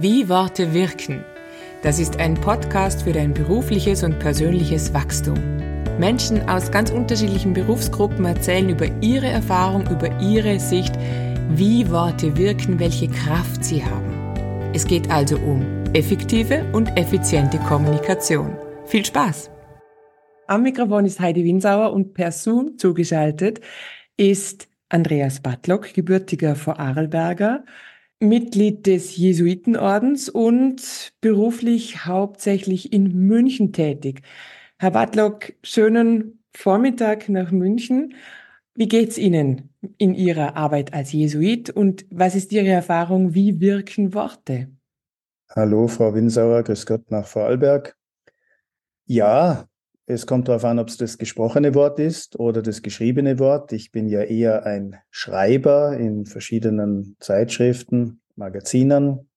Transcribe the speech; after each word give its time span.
Wie 0.00 0.28
Worte 0.28 0.74
wirken. 0.74 1.24
Das 1.82 1.98
ist 1.98 2.20
ein 2.20 2.34
Podcast 2.34 3.02
für 3.02 3.12
dein 3.12 3.34
berufliches 3.34 4.04
und 4.04 4.20
persönliches 4.20 4.94
Wachstum. 4.94 5.34
Menschen 5.98 6.48
aus 6.48 6.70
ganz 6.70 6.92
unterschiedlichen 6.92 7.52
Berufsgruppen 7.52 8.24
erzählen 8.24 8.68
über 8.68 8.86
ihre 9.00 9.26
Erfahrung, 9.26 9.90
über 9.90 10.20
ihre 10.20 10.60
Sicht, 10.60 10.94
wie 11.50 11.90
Worte 11.90 12.36
wirken, 12.36 12.78
welche 12.78 13.08
Kraft 13.08 13.64
sie 13.64 13.84
haben. 13.84 14.70
Es 14.72 14.86
geht 14.86 15.10
also 15.10 15.36
um 15.36 15.66
effektive 15.94 16.64
und 16.72 16.96
effiziente 16.96 17.58
Kommunikation. 17.58 18.56
Viel 18.86 19.04
Spaß! 19.04 19.50
Am 20.46 20.62
Mikrofon 20.62 21.06
ist 21.06 21.18
Heidi 21.18 21.42
Winsauer 21.42 21.92
und 21.92 22.14
per 22.14 22.30
Zoom 22.30 22.78
zugeschaltet 22.78 23.60
ist 24.16 24.68
Andreas 24.90 25.40
Batlock, 25.40 25.92
gebürtiger 25.92 26.54
Vorarlberger, 26.54 27.64
Mitglied 28.20 28.86
des 28.86 29.16
Jesuitenordens 29.16 30.28
und 30.28 31.12
beruflich 31.20 32.04
hauptsächlich 32.04 32.92
in 32.92 33.26
München 33.26 33.72
tätig. 33.72 34.22
Herr 34.78 34.94
Watlock, 34.94 35.52
schönen 35.62 36.42
Vormittag 36.54 37.28
nach 37.28 37.52
München. 37.52 38.14
Wie 38.74 38.88
geht's 38.88 39.18
Ihnen 39.18 39.70
in 39.98 40.14
Ihrer 40.14 40.56
Arbeit 40.56 40.94
als 40.94 41.12
Jesuit 41.12 41.70
und 41.70 42.06
was 42.10 42.34
ist 42.34 42.52
Ihre 42.52 42.68
Erfahrung? 42.68 43.34
Wie 43.34 43.60
wirken 43.60 44.14
Worte? 44.14 44.68
Hallo, 45.50 45.88
Frau 45.88 46.14
Winsauer, 46.14 46.62
grüß 46.62 46.86
Gott 46.86 47.10
nach 47.10 47.26
Vorarlberg. 47.26 47.96
Ja, 49.06 49.68
es 50.10 50.26
kommt 50.26 50.48
darauf 50.48 50.64
an, 50.64 50.78
ob 50.78 50.88
es 50.88 50.96
das 50.96 51.18
gesprochene 51.18 51.74
Wort 51.74 51.98
ist 52.00 52.40
oder 52.40 52.62
das 52.62 52.80
geschriebene 52.80 53.38
Wort. 53.38 53.72
Ich 53.72 53.92
bin 53.92 54.08
ja 54.08 54.22
eher 54.22 54.64
ein 54.64 54.96
Schreiber 55.10 55.98
in 55.98 56.24
verschiedenen 56.24 57.16
Zeitschriften, 57.20 58.22
Magazinen. 58.34 59.28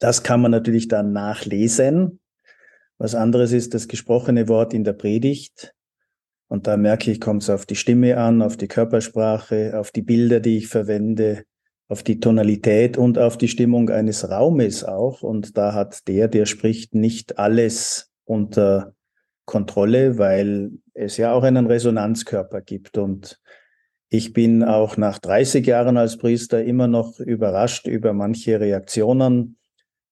Das 0.00 0.24
kann 0.24 0.40
man 0.40 0.50
natürlich 0.50 0.88
dann 0.88 1.12
nachlesen. 1.12 2.18
Was 2.98 3.14
anderes 3.14 3.52
ist 3.52 3.72
das 3.72 3.86
gesprochene 3.86 4.48
Wort 4.48 4.74
in 4.74 4.82
der 4.82 4.94
Predigt. 4.94 5.74
Und 6.48 6.66
da 6.66 6.76
merke 6.76 7.12
ich, 7.12 7.20
kommt 7.20 7.44
es 7.44 7.50
auf 7.50 7.64
die 7.64 7.76
Stimme 7.76 8.18
an, 8.18 8.42
auf 8.42 8.56
die 8.56 8.68
Körpersprache, 8.68 9.78
auf 9.78 9.92
die 9.92 10.02
Bilder, 10.02 10.40
die 10.40 10.58
ich 10.58 10.66
verwende, 10.66 11.44
auf 11.86 12.02
die 12.02 12.18
Tonalität 12.18 12.98
und 12.98 13.16
auf 13.16 13.38
die 13.38 13.48
Stimmung 13.48 13.90
eines 13.90 14.28
Raumes 14.28 14.82
auch. 14.82 15.22
Und 15.22 15.56
da 15.56 15.72
hat 15.72 16.08
der, 16.08 16.26
der 16.26 16.46
spricht, 16.46 16.96
nicht 16.96 17.38
alles 17.38 18.10
unter 18.24 18.93
Kontrolle, 19.44 20.18
weil 20.18 20.72
es 20.94 21.16
ja 21.16 21.32
auch 21.32 21.42
einen 21.42 21.66
Resonanzkörper 21.66 22.60
gibt. 22.60 22.98
Und 22.98 23.40
ich 24.08 24.32
bin 24.32 24.62
auch 24.62 24.96
nach 24.96 25.18
30 25.18 25.66
Jahren 25.66 25.96
als 25.96 26.18
Priester 26.18 26.62
immer 26.62 26.86
noch 26.86 27.18
überrascht 27.20 27.86
über 27.86 28.12
manche 28.12 28.60
Reaktionen, 28.60 29.58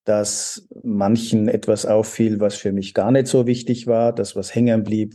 dass 0.05 0.69
manchen 0.83 1.49
etwas 1.49 1.87
auffiel, 1.87 2.41
was 2.41 2.57
für 2.57 2.73
mich 2.73 2.95
gar 2.95 3.13
nicht 3.13 3.29
so 3.29 3.47
wichtig 3.47 3.87
war, 3.87 4.13
das, 4.13 4.35
was 4.35 4.55
hängen 4.55 4.83
blieb, 4.83 5.15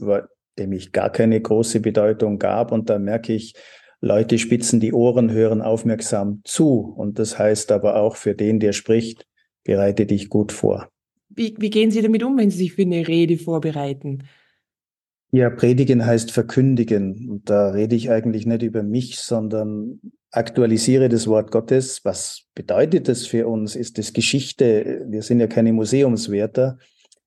dem 0.57 0.71
ich 0.71 0.91
gar 0.91 1.11
keine 1.11 1.39
große 1.39 1.81
Bedeutung 1.81 2.39
gab. 2.39 2.71
Und 2.71 2.89
da 2.89 2.97
merke 2.97 3.33
ich, 3.33 3.53
Leute 3.99 4.37
spitzen 4.37 4.79
die 4.79 4.93
Ohren, 4.93 5.31
hören 5.31 5.61
aufmerksam 5.61 6.41
zu. 6.43 6.93
Und 6.95 7.19
das 7.19 7.37
heißt 7.37 7.71
aber 7.71 7.97
auch 7.97 8.15
für 8.15 8.35
den, 8.35 8.59
der 8.59 8.73
spricht, 8.73 9.25
bereite 9.63 10.05
dich 10.05 10.29
gut 10.29 10.51
vor. 10.51 10.89
Wie, 11.37 11.55
wie 11.59 11.69
gehen 11.69 11.91
Sie 11.91 12.01
damit 12.01 12.23
um, 12.23 12.37
wenn 12.37 12.49
Sie 12.49 12.57
sich 12.57 12.73
für 12.73 12.81
eine 12.81 13.07
Rede 13.07 13.37
vorbereiten? 13.37 14.23
Ja, 15.31 15.51
predigen 15.51 16.03
heißt 16.03 16.31
verkündigen. 16.31 17.29
Und 17.29 17.49
da 17.49 17.69
rede 17.69 17.95
ich 17.95 18.09
eigentlich 18.09 18.47
nicht 18.47 18.63
über 18.63 18.81
mich, 18.81 19.19
sondern 19.19 19.99
aktualisiere 20.31 21.09
das 21.09 21.27
Wort 21.27 21.51
Gottes. 21.51 22.03
Was 22.03 22.45
bedeutet 22.55 23.07
das 23.07 23.27
für 23.27 23.47
uns? 23.47 23.75
Ist 23.75 23.99
das 23.99 24.13
Geschichte? 24.13 25.05
Wir 25.07 25.21
sind 25.21 25.39
ja 25.39 25.45
keine 25.45 25.73
Museumswärter. 25.73 26.79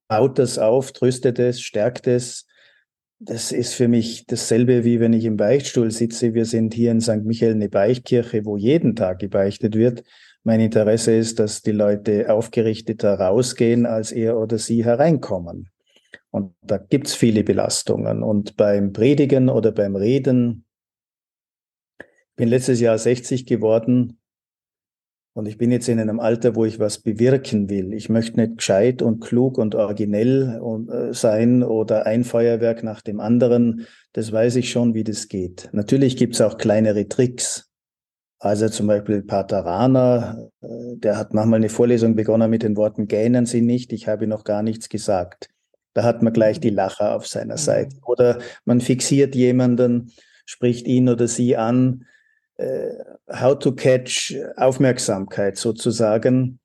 Baut 0.08 0.40
das 0.40 0.58
auf, 0.58 0.90
tröstet 0.90 1.38
es, 1.38 1.60
stärkt 1.60 2.08
es. 2.08 2.46
Das 3.20 3.52
ist 3.52 3.74
für 3.74 3.86
mich 3.86 4.26
dasselbe, 4.26 4.82
wie 4.84 4.98
wenn 4.98 5.12
ich 5.12 5.24
im 5.24 5.36
Beichtstuhl 5.36 5.92
sitze. 5.92 6.34
Wir 6.34 6.46
sind 6.46 6.74
hier 6.74 6.90
in 6.90 7.00
St. 7.00 7.22
Michael 7.24 7.52
eine 7.52 7.68
Beichtkirche, 7.68 8.44
wo 8.44 8.56
jeden 8.56 8.96
Tag 8.96 9.20
gebeichtet 9.20 9.76
wird. 9.76 10.02
Mein 10.42 10.60
Interesse 10.60 11.12
ist, 11.12 11.38
dass 11.38 11.62
die 11.62 11.72
Leute 11.72 12.32
aufgerichteter 12.32 13.18
rausgehen, 13.20 13.84
als 13.84 14.10
er 14.10 14.38
oder 14.38 14.58
sie 14.58 14.84
hereinkommen. 14.84 15.70
Und 16.30 16.54
da 16.62 16.78
gibt's 16.78 17.14
viele 17.14 17.44
Belastungen. 17.44 18.22
Und 18.22 18.56
beim 18.56 18.92
Predigen 18.92 19.48
oder 19.48 19.72
beim 19.72 19.96
Reden, 19.96 20.64
ich 21.98 22.36
bin 22.36 22.48
letztes 22.48 22.80
Jahr 22.80 22.96
60 22.96 23.44
geworden 23.44 24.20
und 25.34 25.46
ich 25.46 25.58
bin 25.58 25.70
jetzt 25.70 25.88
in 25.88 26.00
einem 26.00 26.20
Alter, 26.20 26.56
wo 26.56 26.64
ich 26.64 26.78
was 26.78 26.98
bewirken 26.98 27.70
will. 27.70 27.92
Ich 27.92 28.08
möchte 28.08 28.40
nicht 28.40 28.58
gescheit 28.58 29.00
und 29.02 29.20
klug 29.20 29.58
und 29.58 29.74
originell 29.74 30.60
äh, 30.90 31.14
sein 31.14 31.62
oder 31.62 32.06
ein 32.06 32.24
Feuerwerk 32.24 32.82
nach 32.82 33.00
dem 33.00 33.20
anderen. 33.20 33.86
Das 34.12 34.32
weiß 34.32 34.56
ich 34.56 34.70
schon, 34.70 34.94
wie 34.94 35.04
das 35.04 35.28
geht. 35.28 35.68
Natürlich 35.72 36.16
gibt's 36.16 36.40
auch 36.40 36.58
kleinere 36.58 37.08
Tricks. 37.08 37.69
Also 38.42 38.70
zum 38.70 38.86
Beispiel 38.86 39.22
Pater 39.22 39.66
Rana, 39.66 40.48
äh, 40.62 40.96
der 40.96 41.18
hat 41.18 41.34
manchmal 41.34 41.58
eine 41.58 41.68
Vorlesung 41.68 42.16
begonnen 42.16 42.50
mit 42.50 42.62
den 42.62 42.76
Worten, 42.76 43.06
gähnen 43.06 43.44
Sie 43.44 43.60
nicht, 43.60 43.92
ich 43.92 44.08
habe 44.08 44.26
noch 44.26 44.44
gar 44.44 44.62
nichts 44.62 44.88
gesagt. 44.88 45.50
Da 45.92 46.04
hat 46.04 46.22
man 46.22 46.32
gleich 46.32 46.58
die 46.58 46.70
Lacher 46.70 47.14
auf 47.14 47.26
seiner 47.26 47.54
mhm. 47.54 47.58
Seite. 47.58 47.96
Oder 48.06 48.38
man 48.64 48.80
fixiert 48.80 49.34
jemanden, 49.34 50.12
spricht 50.46 50.86
ihn 50.86 51.10
oder 51.10 51.28
sie 51.28 51.56
an, 51.56 52.06
äh, 52.56 52.92
how 53.30 53.58
to 53.58 53.72
catch 53.72 54.34
Aufmerksamkeit 54.56 55.58
sozusagen. 55.58 56.60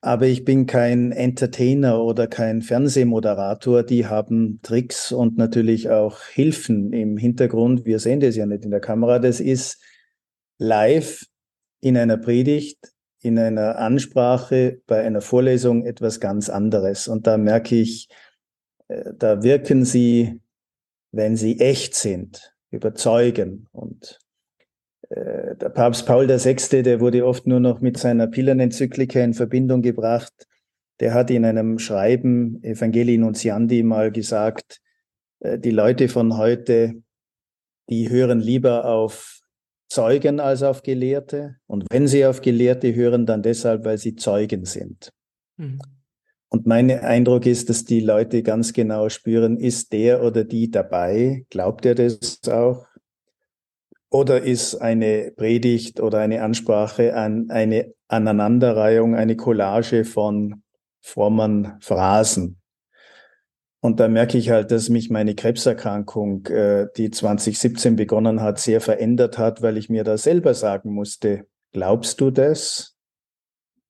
Aber 0.00 0.26
ich 0.26 0.44
bin 0.44 0.66
kein 0.66 1.12
Entertainer 1.12 2.02
oder 2.02 2.26
kein 2.26 2.62
Fernsehmoderator. 2.62 3.84
Die 3.84 4.06
haben 4.06 4.58
Tricks 4.64 5.12
und 5.12 5.38
natürlich 5.38 5.88
auch 5.90 6.18
Hilfen 6.24 6.92
im 6.92 7.16
Hintergrund. 7.16 7.84
Wir 7.84 8.00
sehen 8.00 8.18
das 8.18 8.34
ja 8.34 8.44
nicht 8.44 8.64
in 8.64 8.72
der 8.72 8.80
Kamera. 8.80 9.20
Das 9.20 9.38
ist 9.38 9.80
live 10.62 11.26
in 11.80 11.96
einer 11.96 12.16
Predigt, 12.16 12.92
in 13.20 13.38
einer 13.38 13.78
Ansprache, 13.78 14.80
bei 14.86 15.02
einer 15.02 15.20
Vorlesung 15.20 15.84
etwas 15.84 16.20
ganz 16.20 16.48
anderes. 16.48 17.08
Und 17.08 17.26
da 17.26 17.36
merke 17.36 17.76
ich, 17.76 18.08
äh, 18.88 19.12
da 19.16 19.42
wirken 19.42 19.84
sie, 19.84 20.40
wenn 21.10 21.36
sie 21.36 21.60
echt 21.60 21.94
sind, 21.94 22.54
überzeugen. 22.70 23.68
Und 23.72 24.18
äh, 25.10 25.56
der 25.56 25.68
Papst 25.68 26.06
Paul 26.06 26.28
VI., 26.28 26.82
der 26.82 27.00
wurde 27.00 27.26
oft 27.26 27.46
nur 27.46 27.60
noch 27.60 27.80
mit 27.80 27.98
seiner 27.98 28.28
Pillenenzyklika 28.28 29.20
in 29.20 29.34
Verbindung 29.34 29.82
gebracht. 29.82 30.46
Der 31.00 31.14
hat 31.14 31.30
in 31.30 31.44
einem 31.44 31.78
Schreiben 31.78 32.62
Evangelii 32.62 33.18
Nuntiandi 33.18 33.82
mal 33.82 34.12
gesagt, 34.12 34.80
äh, 35.40 35.58
die 35.58 35.70
Leute 35.70 36.08
von 36.08 36.36
heute, 36.36 37.02
die 37.88 38.08
hören 38.08 38.40
lieber 38.40 38.84
auf 38.84 39.41
Zeugen 39.92 40.40
als 40.40 40.62
auf 40.62 40.82
Gelehrte. 40.82 41.56
Und 41.66 41.84
wenn 41.90 42.08
sie 42.08 42.24
auf 42.24 42.40
Gelehrte 42.40 42.94
hören, 42.94 43.26
dann 43.26 43.42
deshalb, 43.42 43.84
weil 43.84 43.98
sie 43.98 44.16
Zeugen 44.16 44.64
sind. 44.64 45.12
Mhm. 45.58 45.82
Und 46.48 46.66
mein 46.66 46.90
Eindruck 46.90 47.44
ist, 47.44 47.68
dass 47.68 47.84
die 47.84 48.00
Leute 48.00 48.42
ganz 48.42 48.72
genau 48.72 49.10
spüren, 49.10 49.58
ist 49.58 49.92
der 49.92 50.22
oder 50.22 50.44
die 50.44 50.70
dabei? 50.70 51.44
Glaubt 51.50 51.84
er 51.84 51.94
das 51.94 52.40
auch? 52.48 52.86
Oder 54.08 54.42
ist 54.42 54.76
eine 54.76 55.30
Predigt 55.36 56.00
oder 56.00 56.20
eine 56.20 56.42
Ansprache 56.42 57.14
an 57.14 57.50
eine 57.50 57.92
Aneinanderreihung, 58.08 59.14
eine 59.14 59.36
Collage 59.36 60.06
von 60.06 60.62
frommen 61.02 61.74
Phrasen? 61.80 62.61
Und 63.84 63.98
da 63.98 64.06
merke 64.06 64.38
ich 64.38 64.50
halt, 64.50 64.70
dass 64.70 64.88
mich 64.90 65.10
meine 65.10 65.34
Krebserkrankung, 65.34 66.46
äh, 66.46 66.86
die 66.96 67.10
2017 67.10 67.96
begonnen 67.96 68.40
hat, 68.40 68.60
sehr 68.60 68.80
verändert 68.80 69.38
hat, 69.38 69.60
weil 69.60 69.76
ich 69.76 69.90
mir 69.90 70.04
da 70.04 70.16
selber 70.16 70.54
sagen 70.54 70.94
musste, 70.94 71.46
glaubst 71.72 72.20
du 72.20 72.30
das? 72.30 72.96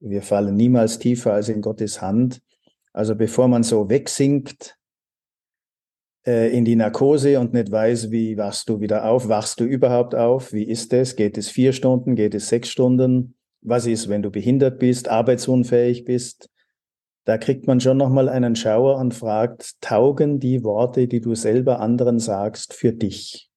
Wir 0.00 0.22
fallen 0.22 0.56
niemals 0.56 0.98
tiefer 0.98 1.34
als 1.34 1.50
in 1.50 1.60
Gottes 1.60 2.00
Hand. 2.00 2.40
Also 2.94 3.14
bevor 3.14 3.48
man 3.48 3.64
so 3.64 3.90
wegsinkt 3.90 4.78
äh, 6.26 6.56
in 6.56 6.64
die 6.64 6.76
Narkose 6.76 7.38
und 7.38 7.52
nicht 7.52 7.70
weiß, 7.70 8.10
wie 8.10 8.38
wachst 8.38 8.70
du 8.70 8.80
wieder 8.80 9.04
auf, 9.04 9.28
wachst 9.28 9.60
du 9.60 9.64
überhaupt 9.64 10.14
auf, 10.14 10.54
wie 10.54 10.64
ist 10.64 10.94
es, 10.94 11.16
geht 11.16 11.36
es 11.36 11.50
vier 11.50 11.74
Stunden, 11.74 12.16
geht 12.16 12.34
es 12.34 12.48
sechs 12.48 12.70
Stunden, 12.70 13.34
was 13.60 13.86
ist, 13.86 14.08
wenn 14.08 14.22
du 14.22 14.30
behindert 14.30 14.78
bist, 14.78 15.08
arbeitsunfähig 15.08 16.06
bist, 16.06 16.48
da 17.24 17.38
kriegt 17.38 17.66
man 17.66 17.80
schon 17.80 17.96
nochmal 17.96 18.28
einen 18.28 18.56
Schauer 18.56 18.98
und 18.98 19.14
fragt, 19.14 19.80
taugen 19.80 20.40
die 20.40 20.64
Worte, 20.64 21.06
die 21.06 21.20
du 21.20 21.34
selber 21.34 21.80
anderen 21.80 22.18
sagst, 22.18 22.74
für 22.74 22.92
dich? 22.92 23.48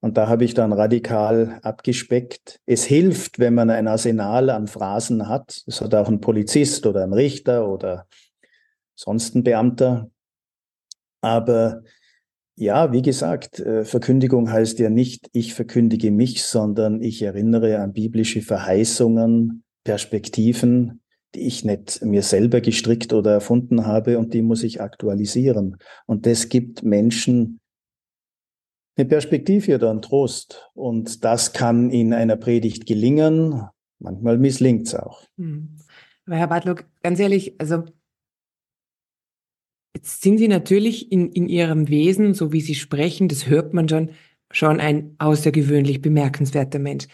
Und 0.00 0.16
da 0.16 0.28
habe 0.28 0.44
ich 0.44 0.54
dann 0.54 0.72
radikal 0.72 1.58
abgespeckt. 1.62 2.58
Es 2.64 2.84
hilft, 2.84 3.38
wenn 3.38 3.54
man 3.54 3.68
ein 3.68 3.86
Arsenal 3.86 4.48
an 4.48 4.66
Phrasen 4.66 5.28
hat. 5.28 5.62
Das 5.66 5.80
hat 5.82 5.94
auch 5.94 6.08
ein 6.08 6.20
Polizist 6.20 6.86
oder 6.86 7.02
ein 7.02 7.12
Richter 7.12 7.68
oder 7.68 8.06
sonst 8.94 9.34
ein 9.34 9.44
Beamter. 9.44 10.10
Aber 11.20 11.82
ja, 12.56 12.92
wie 12.92 13.02
gesagt, 13.02 13.60
äh, 13.60 13.84
Verkündigung 13.84 14.50
heißt 14.50 14.78
ja 14.78 14.90
nicht, 14.90 15.28
ich 15.32 15.54
verkündige 15.54 16.10
mich, 16.10 16.44
sondern 16.44 17.02
ich 17.02 17.22
erinnere 17.22 17.78
an 17.80 17.92
biblische 17.92 18.40
Verheißungen, 18.40 19.64
Perspektiven, 19.84 20.99
die 21.34 21.46
ich 21.46 21.64
nicht 21.64 22.02
mir 22.04 22.22
selber 22.22 22.60
gestrickt 22.60 23.12
oder 23.12 23.32
erfunden 23.32 23.86
habe 23.86 24.18
und 24.18 24.34
die 24.34 24.42
muss 24.42 24.62
ich 24.62 24.80
aktualisieren. 24.80 25.76
Und 26.06 26.26
das 26.26 26.48
gibt 26.48 26.82
Menschen 26.82 27.60
eine 28.96 29.08
Perspektive 29.08 29.76
oder 29.76 29.90
einen 29.90 30.02
Trost. 30.02 30.70
Und 30.74 31.24
das 31.24 31.52
kann 31.52 31.90
in 31.90 32.12
einer 32.12 32.36
Predigt 32.36 32.86
gelingen. 32.86 33.68
Manchmal 33.98 34.38
misslingt 34.38 34.86
es 34.86 34.94
auch. 34.94 35.22
Hm. 35.36 35.76
Aber 36.26 36.36
Herr 36.36 36.48
Bartlock, 36.48 36.84
ganz 37.02 37.18
ehrlich, 37.18 37.60
also 37.60 37.84
jetzt 39.94 40.22
sind 40.22 40.38
Sie 40.38 40.48
natürlich 40.48 41.10
in, 41.10 41.30
in 41.32 41.48
Ihrem 41.48 41.88
Wesen, 41.88 42.34
so 42.34 42.52
wie 42.52 42.60
Sie 42.60 42.74
sprechen, 42.74 43.28
das 43.28 43.46
hört 43.46 43.74
man 43.74 43.88
schon, 43.88 44.10
schon 44.50 44.80
ein 44.80 45.14
außergewöhnlich 45.18 46.02
bemerkenswerter 46.02 46.78
Mensch. 46.78 47.06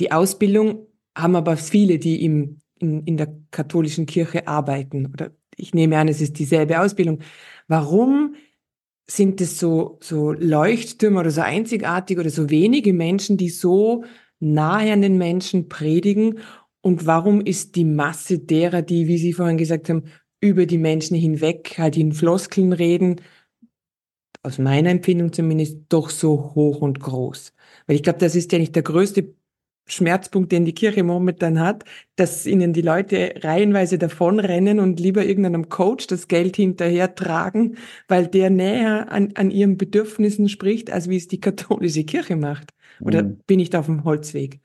Die 0.00 0.12
Ausbildung 0.12 0.86
haben 1.16 1.36
aber 1.36 1.56
viele, 1.56 1.98
die 1.98 2.24
im, 2.24 2.58
in, 3.04 3.16
der 3.16 3.34
katholischen 3.50 4.06
Kirche 4.06 4.48
arbeiten. 4.48 5.06
Oder 5.06 5.30
ich 5.56 5.74
nehme 5.74 5.98
an, 5.98 6.08
es 6.08 6.20
ist 6.20 6.38
dieselbe 6.38 6.80
Ausbildung. 6.80 7.20
Warum 7.68 8.34
sind 9.06 9.40
es 9.40 9.58
so, 9.58 9.98
so 10.02 10.32
Leuchttürme 10.32 11.20
oder 11.20 11.30
so 11.30 11.42
einzigartig 11.42 12.18
oder 12.18 12.30
so 12.30 12.50
wenige 12.50 12.92
Menschen, 12.92 13.36
die 13.36 13.50
so 13.50 14.04
nahe 14.40 14.92
an 14.92 15.02
den 15.02 15.18
Menschen 15.18 15.68
predigen? 15.68 16.38
Und 16.80 17.06
warum 17.06 17.40
ist 17.40 17.76
die 17.76 17.84
Masse 17.84 18.38
derer, 18.38 18.82
die, 18.82 19.06
wie 19.08 19.18
Sie 19.18 19.32
vorhin 19.32 19.56
gesagt 19.56 19.88
haben, 19.88 20.04
über 20.40 20.66
die 20.66 20.78
Menschen 20.78 21.16
hinweg 21.16 21.76
halt 21.78 21.96
in 21.96 22.12
Floskeln 22.12 22.72
reden, 22.72 23.20
aus 24.42 24.58
meiner 24.58 24.90
Empfindung 24.90 25.32
zumindest, 25.32 25.78
doch 25.88 26.10
so 26.10 26.52
hoch 26.54 26.82
und 26.82 27.00
groß? 27.00 27.54
Weil 27.86 27.96
ich 27.96 28.02
glaube, 28.02 28.18
das 28.18 28.34
ist 28.34 28.52
ja 28.52 28.58
nicht 28.58 28.74
der 28.74 28.82
größte 28.82 29.34
Schmerzpunkt, 29.86 30.50
den 30.50 30.64
die 30.64 30.72
Kirche 30.72 31.02
momentan 31.02 31.60
hat, 31.60 31.84
dass 32.16 32.46
ihnen 32.46 32.72
die 32.72 32.80
Leute 32.80 33.34
reihenweise 33.42 33.98
davonrennen 33.98 34.80
und 34.80 34.98
lieber 34.98 35.24
irgendeinem 35.24 35.68
Coach 35.68 36.06
das 36.06 36.26
Geld 36.28 36.56
hinterher 36.56 37.14
tragen, 37.14 37.76
weil 38.08 38.26
der 38.26 38.50
näher 38.50 39.12
an, 39.12 39.32
an 39.34 39.50
ihren 39.50 39.76
Bedürfnissen 39.76 40.48
spricht, 40.48 40.90
als 40.90 41.08
wie 41.08 41.16
es 41.16 41.28
die 41.28 41.40
katholische 41.40 42.04
Kirche 42.04 42.36
macht. 42.36 42.72
Oder 43.00 43.24
mhm. 43.24 43.40
bin 43.46 43.60
ich 43.60 43.70
da 43.70 43.80
auf 43.80 43.86
dem 43.86 44.04
Holzweg? 44.04 44.60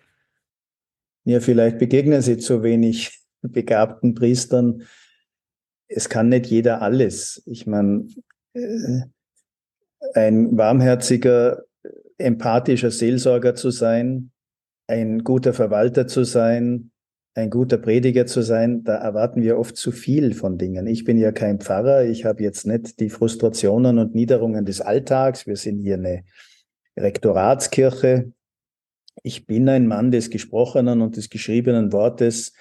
Ja, 1.25 1.41
vielleicht 1.41 1.79
begegnen 1.79 2.21
sie 2.21 2.37
zu 2.37 2.63
wenig 2.63 3.19
begabten 3.41 4.15
Priestern. 4.15 4.83
Es 5.87 6.07
kann 6.07 6.29
nicht 6.29 6.45
jeder 6.47 6.81
alles. 6.81 7.43
Ich 7.45 7.67
meine, 7.67 8.07
äh, 8.53 9.01
ein 10.13 10.57
warmherziger, 10.57 11.63
empathischer 12.17 12.91
Seelsorger 12.91 13.55
zu 13.55 13.69
sein, 13.69 14.31
ein 14.89 15.23
guter 15.23 15.53
Verwalter 15.53 16.07
zu 16.07 16.23
sein, 16.23 16.91
ein 17.35 17.49
guter 17.49 17.77
Prediger 17.77 18.25
zu 18.25 18.41
sein, 18.41 18.83
da 18.83 18.95
erwarten 18.95 19.41
wir 19.43 19.57
oft 19.57 19.77
zu 19.77 19.91
viel 19.91 20.33
von 20.33 20.57
Dingen. 20.57 20.87
Ich 20.87 21.03
bin 21.03 21.17
ja 21.17 21.31
kein 21.31 21.59
Pfarrer, 21.59 22.05
ich 22.05 22.25
habe 22.25 22.43
jetzt 22.43 22.65
nicht 22.65 22.99
die 22.99 23.09
Frustrationen 23.09 23.99
und 23.99 24.15
Niederungen 24.15 24.65
des 24.65 24.81
Alltags. 24.81 25.45
Wir 25.45 25.55
sind 25.55 25.79
hier 25.79 25.95
eine 25.95 26.23
Rektoratskirche. 26.97 28.33
Ich 29.21 29.45
bin 29.45 29.69
ein 29.69 29.87
Mann 29.87 30.11
des 30.11 30.31
gesprochenen 30.31 31.01
und 31.01 31.17
des 31.17 31.29
geschriebenen 31.29 31.93
Wortes. 31.93 32.53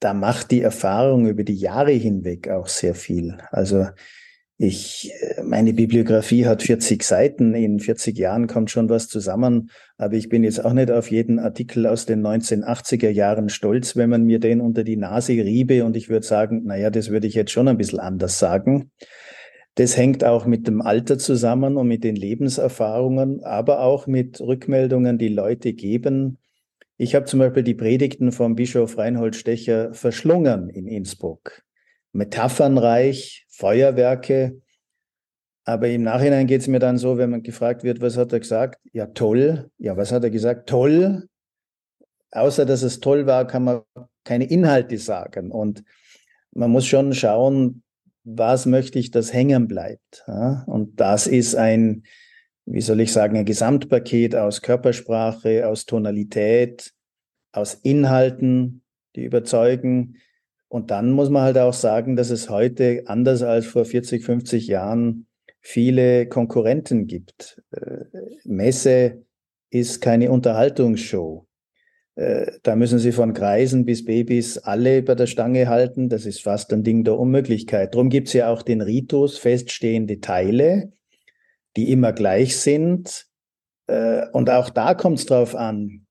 Da 0.00 0.14
macht 0.14 0.50
die 0.50 0.62
Erfahrung 0.62 1.28
über 1.28 1.44
die 1.44 1.54
Jahre 1.54 1.92
hinweg 1.92 2.48
auch 2.48 2.68
sehr 2.68 2.94
viel. 2.94 3.36
Also 3.50 3.86
ich, 4.64 5.10
äh, 5.20 5.42
meine 5.42 5.72
Bibliografie 5.72 6.46
hat 6.46 6.62
40 6.62 7.02
Seiten. 7.02 7.52
In 7.54 7.80
40 7.80 8.16
Jahren 8.16 8.46
kommt 8.46 8.70
schon 8.70 8.88
was 8.88 9.08
zusammen. 9.08 9.70
Aber 9.96 10.14
ich 10.14 10.28
bin 10.28 10.44
jetzt 10.44 10.64
auch 10.64 10.72
nicht 10.72 10.90
auf 10.92 11.10
jeden 11.10 11.40
Artikel 11.40 11.84
aus 11.84 12.06
den 12.06 12.24
1980er 12.24 13.10
Jahren 13.10 13.48
stolz, 13.48 13.96
wenn 13.96 14.08
man 14.08 14.22
mir 14.22 14.38
den 14.38 14.60
unter 14.60 14.84
die 14.84 14.96
Nase 14.96 15.32
riebe. 15.32 15.84
Und 15.84 15.96
ich 15.96 16.08
würde 16.08 16.24
sagen, 16.24 16.62
naja, 16.64 16.90
das 16.90 17.10
würde 17.10 17.26
ich 17.26 17.34
jetzt 17.34 17.50
schon 17.50 17.66
ein 17.66 17.76
bisschen 17.76 17.98
anders 17.98 18.38
sagen. 18.38 18.92
Das 19.74 19.96
hängt 19.96 20.22
auch 20.22 20.46
mit 20.46 20.68
dem 20.68 20.80
Alter 20.80 21.18
zusammen 21.18 21.76
und 21.76 21.88
mit 21.88 22.04
den 22.04 22.14
Lebenserfahrungen, 22.14 23.42
aber 23.42 23.80
auch 23.80 24.06
mit 24.06 24.40
Rückmeldungen, 24.40 25.18
die 25.18 25.28
Leute 25.28 25.72
geben. 25.72 26.38
Ich 26.98 27.16
habe 27.16 27.24
zum 27.24 27.40
Beispiel 27.40 27.64
die 27.64 27.74
Predigten 27.74 28.30
vom 28.30 28.54
Bischof 28.54 28.96
Reinhold 28.96 29.34
Stecher 29.34 29.92
verschlungen 29.92 30.68
in 30.68 30.86
Innsbruck. 30.86 31.64
Metaphernreich, 32.12 33.46
Feuerwerke. 33.48 34.60
Aber 35.64 35.88
im 35.88 36.02
Nachhinein 36.02 36.46
geht 36.46 36.60
es 36.62 36.68
mir 36.68 36.80
dann 36.80 36.98
so, 36.98 37.18
wenn 37.18 37.30
man 37.30 37.42
gefragt 37.42 37.84
wird, 37.84 38.00
was 38.00 38.16
hat 38.16 38.32
er 38.32 38.40
gesagt? 38.40 38.80
Ja, 38.92 39.06
toll. 39.06 39.70
Ja, 39.78 39.96
was 39.96 40.12
hat 40.12 40.24
er 40.24 40.30
gesagt? 40.30 40.68
Toll. 40.68 41.28
Außer 42.32 42.66
dass 42.66 42.82
es 42.82 43.00
toll 43.00 43.26
war, 43.26 43.46
kann 43.46 43.64
man 43.64 43.82
keine 44.24 44.44
Inhalte 44.44 44.98
sagen. 44.98 45.50
Und 45.50 45.84
man 46.52 46.70
muss 46.70 46.86
schon 46.86 47.12
schauen, 47.14 47.82
was 48.24 48.66
möchte 48.66 48.98
ich, 48.98 49.10
dass 49.10 49.32
hängen 49.32 49.68
bleibt. 49.68 50.24
Und 50.66 51.00
das 51.00 51.26
ist 51.26 51.54
ein, 51.54 52.04
wie 52.64 52.80
soll 52.80 53.00
ich 53.00 53.12
sagen, 53.12 53.36
ein 53.36 53.44
Gesamtpaket 53.44 54.34
aus 54.34 54.62
Körpersprache, 54.62 55.66
aus 55.66 55.86
Tonalität, 55.86 56.92
aus 57.52 57.74
Inhalten, 57.74 58.82
die 59.16 59.24
überzeugen, 59.24 60.16
und 60.72 60.90
dann 60.90 61.10
muss 61.10 61.28
man 61.28 61.42
halt 61.42 61.58
auch 61.58 61.74
sagen, 61.74 62.16
dass 62.16 62.30
es 62.30 62.48
heute 62.48 63.02
anders 63.04 63.42
als 63.42 63.66
vor 63.66 63.84
40, 63.84 64.24
50 64.24 64.68
Jahren 64.68 65.26
viele 65.60 66.26
Konkurrenten 66.26 67.06
gibt. 67.06 67.62
Äh, 67.72 68.06
Messe 68.44 69.22
ist 69.68 70.00
keine 70.00 70.30
Unterhaltungsshow. 70.30 71.46
Äh, 72.14 72.52
da 72.62 72.74
müssen 72.74 72.98
Sie 72.98 73.12
von 73.12 73.34
Kreisen 73.34 73.84
bis 73.84 74.06
Babys 74.06 74.56
alle 74.56 75.02
bei 75.02 75.14
der 75.14 75.26
Stange 75.26 75.68
halten. 75.68 76.08
Das 76.08 76.24
ist 76.24 76.40
fast 76.40 76.72
ein 76.72 76.84
Ding 76.84 77.04
der 77.04 77.18
Unmöglichkeit. 77.18 77.92
Darum 77.92 78.08
gibt 78.08 78.28
es 78.28 78.32
ja 78.32 78.50
auch 78.50 78.62
den 78.62 78.80
Ritus, 78.80 79.36
feststehende 79.36 80.20
Teile, 80.20 80.94
die 81.76 81.92
immer 81.92 82.14
gleich 82.14 82.56
sind. 82.56 83.26
Äh, 83.88 84.26
und 84.32 84.48
auch 84.48 84.70
da 84.70 84.94
kommt 84.94 85.18
es 85.18 85.26
darauf 85.26 85.54
an, 85.54 86.06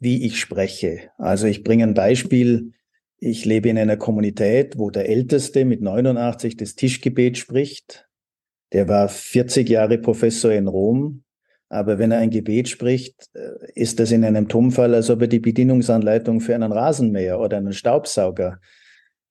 wie 0.00 0.26
ich 0.26 0.40
spreche. 0.40 1.12
Also 1.16 1.46
ich 1.46 1.62
bringe 1.62 1.84
ein 1.84 1.94
Beispiel 1.94 2.72
ich 3.20 3.44
lebe 3.44 3.68
in 3.68 3.78
einer 3.78 3.96
Kommunität, 3.96 4.78
wo 4.78 4.90
der 4.90 5.08
Älteste 5.08 5.64
mit 5.64 5.80
89 5.82 6.56
das 6.56 6.74
Tischgebet 6.74 7.36
spricht. 7.36 8.08
Der 8.72 8.88
war 8.88 9.08
40 9.08 9.68
Jahre 9.68 9.98
Professor 9.98 10.52
in 10.52 10.68
Rom. 10.68 11.24
Aber 11.70 11.98
wenn 11.98 12.12
er 12.12 12.18
ein 12.18 12.30
Gebet 12.30 12.68
spricht, 12.68 13.28
äh, 13.34 13.72
ist 13.74 14.00
das 14.00 14.10
in 14.10 14.24
einem 14.24 14.48
Tonfall, 14.48 14.94
als 14.94 15.10
ob 15.10 15.20
er 15.22 15.28
die 15.28 15.40
Bedienungsanleitung 15.40 16.40
für 16.40 16.54
einen 16.54 16.72
Rasenmäher 16.72 17.40
oder 17.40 17.58
einen 17.58 17.74
Staubsauger 17.74 18.58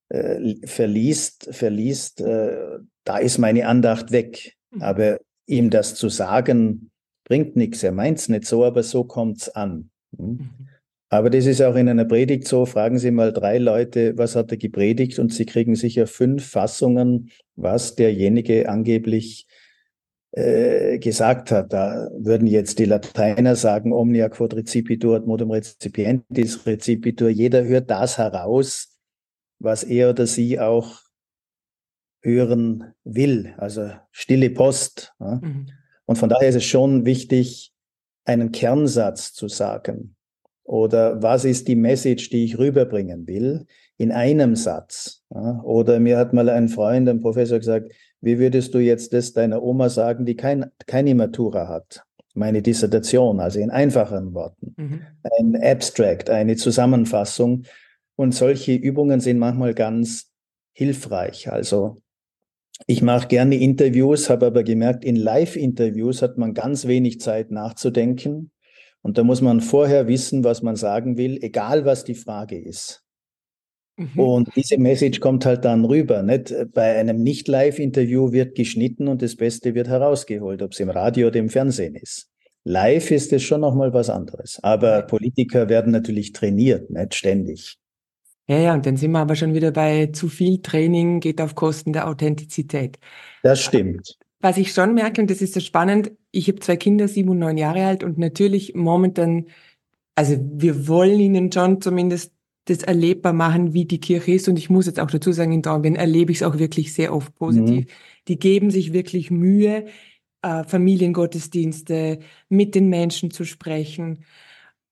äh, 0.10 0.56
verliest, 0.66 1.50
verliest, 1.52 2.22
äh, 2.22 2.78
da 3.06 3.18
ist 3.18 3.40
meine 3.40 3.68
Andacht 3.68 4.12
weg. 4.12 4.56
Mhm. 4.72 4.82
Aber 4.82 5.20
ihm 5.48 5.70
das 5.70 5.96
zu 5.96 6.10
sagen, 6.10 6.92
bringt 7.24 7.56
nichts. 7.56 7.82
Er 7.82 7.92
meint 7.92 8.20
es 8.20 8.30
nicht 8.30 8.46
so, 8.46 8.64
aber 8.64 8.84
so 8.84 9.04
kommt's 9.04 9.50
an. 9.50 9.90
Hm? 10.16 10.28
Mhm. 10.28 10.50
Aber 11.10 11.30
das 11.30 11.46
ist 11.46 11.62
auch 11.62 11.76
in 11.76 11.88
einer 11.88 12.06
Predigt 12.06 12.48
so. 12.48 12.66
Fragen 12.66 13.00
Sie 13.00 13.12
mal 13.12 13.32
drei 13.32 13.60
Leute, 13.60 14.18
was 14.18 14.36
hat 14.36 14.52
er 14.52 14.58
gepredigt? 14.58 15.20
Und 15.20 15.34
Sie 15.34 15.46
kriegen 15.46 15.76
sicher 15.76 16.06
fünf 16.06 16.50
Fassungen, 16.50 17.32
was 17.56 17.96
derjenige 17.96 18.68
angeblich 18.68 19.48
äh, 20.32 21.00
gesagt 21.00 21.52
hat. 21.52 21.72
Da 21.72 22.10
würden 22.18 22.48
jetzt 22.48 22.80
die 22.80 22.86
Lateiner 22.86 23.56
sagen, 23.56 23.94
omnia 23.94 24.28
quod 24.28 24.54
recipitur 24.54 25.16
ad 25.16 25.26
modum 25.26 25.52
recipientis 25.52 26.66
recipitur. 26.66 27.30
Jeder 27.30 27.64
hört 27.64 27.90
das 27.90 28.18
heraus, 28.18 29.00
was 29.60 29.84
er 29.86 30.10
oder 30.10 30.28
sie 30.28 30.60
auch 30.60 31.00
hören 32.22 32.94
will. 33.06 33.54
Also 33.58 33.92
stille 34.12 34.50
Post. 34.50 35.14
Ja? 35.22 35.40
Mhm. 35.42 35.70
Und 36.06 36.18
von 36.18 36.28
daher 36.28 36.50
ist 36.50 36.56
es 36.56 36.66
schon 36.66 37.06
wichtig, 37.06 37.72
einen 38.26 38.52
Kernsatz 38.52 39.32
zu 39.32 39.48
sagen 39.48 40.17
oder 40.68 41.24
was 41.24 41.46
ist 41.46 41.68
die 41.70 41.78
Message, 41.78 42.30
die 42.30 42.44
ich 42.44 42.60
rüberbringen 42.60 43.26
will, 43.26 43.66
in 43.98 44.12
einem 44.12 44.56
Satz. 44.56 45.24
Ja? 45.34 45.62
Oder 45.64 46.00
mir 46.00 46.18
hat 46.18 46.34
mal 46.34 46.50
ein 46.50 46.68
Freund, 46.68 47.08
ein 47.08 47.22
Professor 47.22 47.58
gesagt, 47.58 47.92
wie 48.20 48.38
würdest 48.38 48.74
du 48.74 48.80
jetzt 48.80 49.14
das 49.14 49.32
deiner 49.32 49.64
Oma 49.64 49.90
sagen, 49.90 50.26
die 50.26 50.36
kein, 50.36 50.70
keine 50.86 51.16
Matura 51.16 51.70
hat? 51.70 52.04
Meine 52.34 52.62
Dissertation, 52.62 53.40
also 53.40 53.60
in 53.60 53.72
einfachen 53.72 54.34
Worten. 54.34 54.76
Mhm. 54.78 55.02
Ein 55.40 55.56
Abstract, 55.64 56.30
eine 56.30 56.58
Zusammenfassung. 56.58 57.64
Und 58.16 58.36
solche 58.36 58.74
Übungen 58.74 59.22
sind 59.22 59.40
manchmal 59.40 59.74
ganz 59.74 60.32
hilfreich. 60.74 61.50
Also 61.50 62.02
ich 62.88 63.02
mache 63.02 63.28
gerne 63.28 63.56
Interviews, 63.56 64.30
habe 64.30 64.48
aber 64.48 64.64
gemerkt, 64.64 65.06
in 65.06 65.16
Live-Interviews 65.16 66.22
hat 66.22 66.38
man 66.38 66.54
ganz 66.54 66.86
wenig 66.86 67.22
Zeit 67.22 67.52
nachzudenken 67.52 68.52
und 69.08 69.18
da 69.18 69.24
muss 69.24 69.40
man 69.40 69.62
vorher 69.62 70.10
wissen, 70.10 70.44
was 70.44 70.62
man 70.62 70.76
sagen 70.76 71.16
will, 71.16 71.40
egal 71.42 71.86
was 71.86 72.04
die 72.04 72.14
Frage 72.14 72.60
ist. 72.60 73.06
Mhm. 73.96 74.20
Und 74.20 74.50
diese 74.58 74.78
Message 74.78 75.22
kommt 75.22 75.46
halt 75.46 75.64
dann 75.64 75.86
rüber. 75.86 76.24
Nicht? 76.24 76.54
Bei 76.74 77.00
einem 77.00 77.24
Nicht-Live-Interview 77.24 78.34
wird 78.34 78.56
geschnitten 78.56 79.08
und 79.08 79.22
das 79.22 79.38
Beste 79.38 79.76
wird 79.76 79.88
herausgeholt, 79.88 80.62
ob 80.62 80.74
es 80.74 80.82
im 80.82 80.90
Radio 80.90 81.28
oder 81.28 81.40
im 81.40 81.48
Fernsehen 81.48 81.96
ist. 81.96 82.28
Live 82.66 83.10
ist 83.12 83.32
es 83.32 83.44
schon 83.44 83.62
nochmal 83.62 83.94
was 83.94 84.10
anderes. 84.10 84.60
Aber 84.62 85.04
Politiker 85.04 85.70
werden 85.70 85.94
natürlich 85.94 86.34
trainiert, 86.34 86.90
nicht 86.90 87.16
ständig. 87.16 87.78
Ja, 88.50 88.60
ja, 88.60 88.74
und 88.74 88.86
dann 88.86 88.98
sind 88.98 89.12
wir 89.12 89.20
aber 89.20 89.38
schon 89.38 89.54
wieder 89.54 89.72
bei 89.72 90.08
zu 90.08 90.28
viel 90.28 90.62
Training 90.62 91.22
geht 91.22 91.40
auf 91.40 91.56
Kosten 91.56 91.94
der 91.94 92.10
Authentizität. 92.10 93.00
Das 93.42 93.62
stimmt. 93.62 94.18
Was 94.42 94.58
ich 94.58 94.74
schon 94.74 94.94
merke, 94.96 95.22
und 95.22 95.32
das 95.32 95.42
ist 95.42 95.54
so 95.54 95.62
spannend, 95.62 96.12
ich 96.38 96.48
habe 96.48 96.60
zwei 96.60 96.78
Kinder, 96.78 97.08
sieben 97.08 97.30
und 97.30 97.40
neun 97.40 97.58
Jahre 97.58 97.86
alt, 97.86 98.04
und 98.04 98.18
natürlich 98.18 98.76
momentan, 98.76 99.48
also 100.16 100.38
wir 100.40 100.88
wollen 100.88 101.20
ihnen 101.20 101.52
schon 101.52 101.82
zumindest 101.82 102.34
das 102.66 102.84
erlebbar 102.84 103.34
machen, 103.34 103.74
wie 103.74 103.86
die 103.86 104.00
Kirche 104.00 104.34
ist. 104.34 104.50
Und 104.50 104.60
ich 104.60 104.70
muss 104.70 104.88
jetzt 104.88 105.00
auch 105.00 105.10
dazu 105.10 105.32
sagen, 105.32 105.54
in 105.54 105.62
Dornbirn 105.62 105.96
erlebe 105.96 106.32
ich 106.32 106.40
es 106.40 106.44
auch 106.44 106.60
wirklich 106.60 106.94
sehr 106.94 107.14
oft 107.14 107.34
positiv. 107.36 107.86
Mhm. 107.86 107.92
Die 108.28 108.40
geben 108.40 108.72
sich 108.72 108.92
wirklich 108.94 109.32
Mühe, 109.32 109.86
äh, 110.42 110.64
Familiengottesdienste 110.66 112.20
mit 112.50 112.76
den 112.76 112.90
Menschen 112.90 113.32
zu 113.32 113.46
sprechen. 113.46 114.26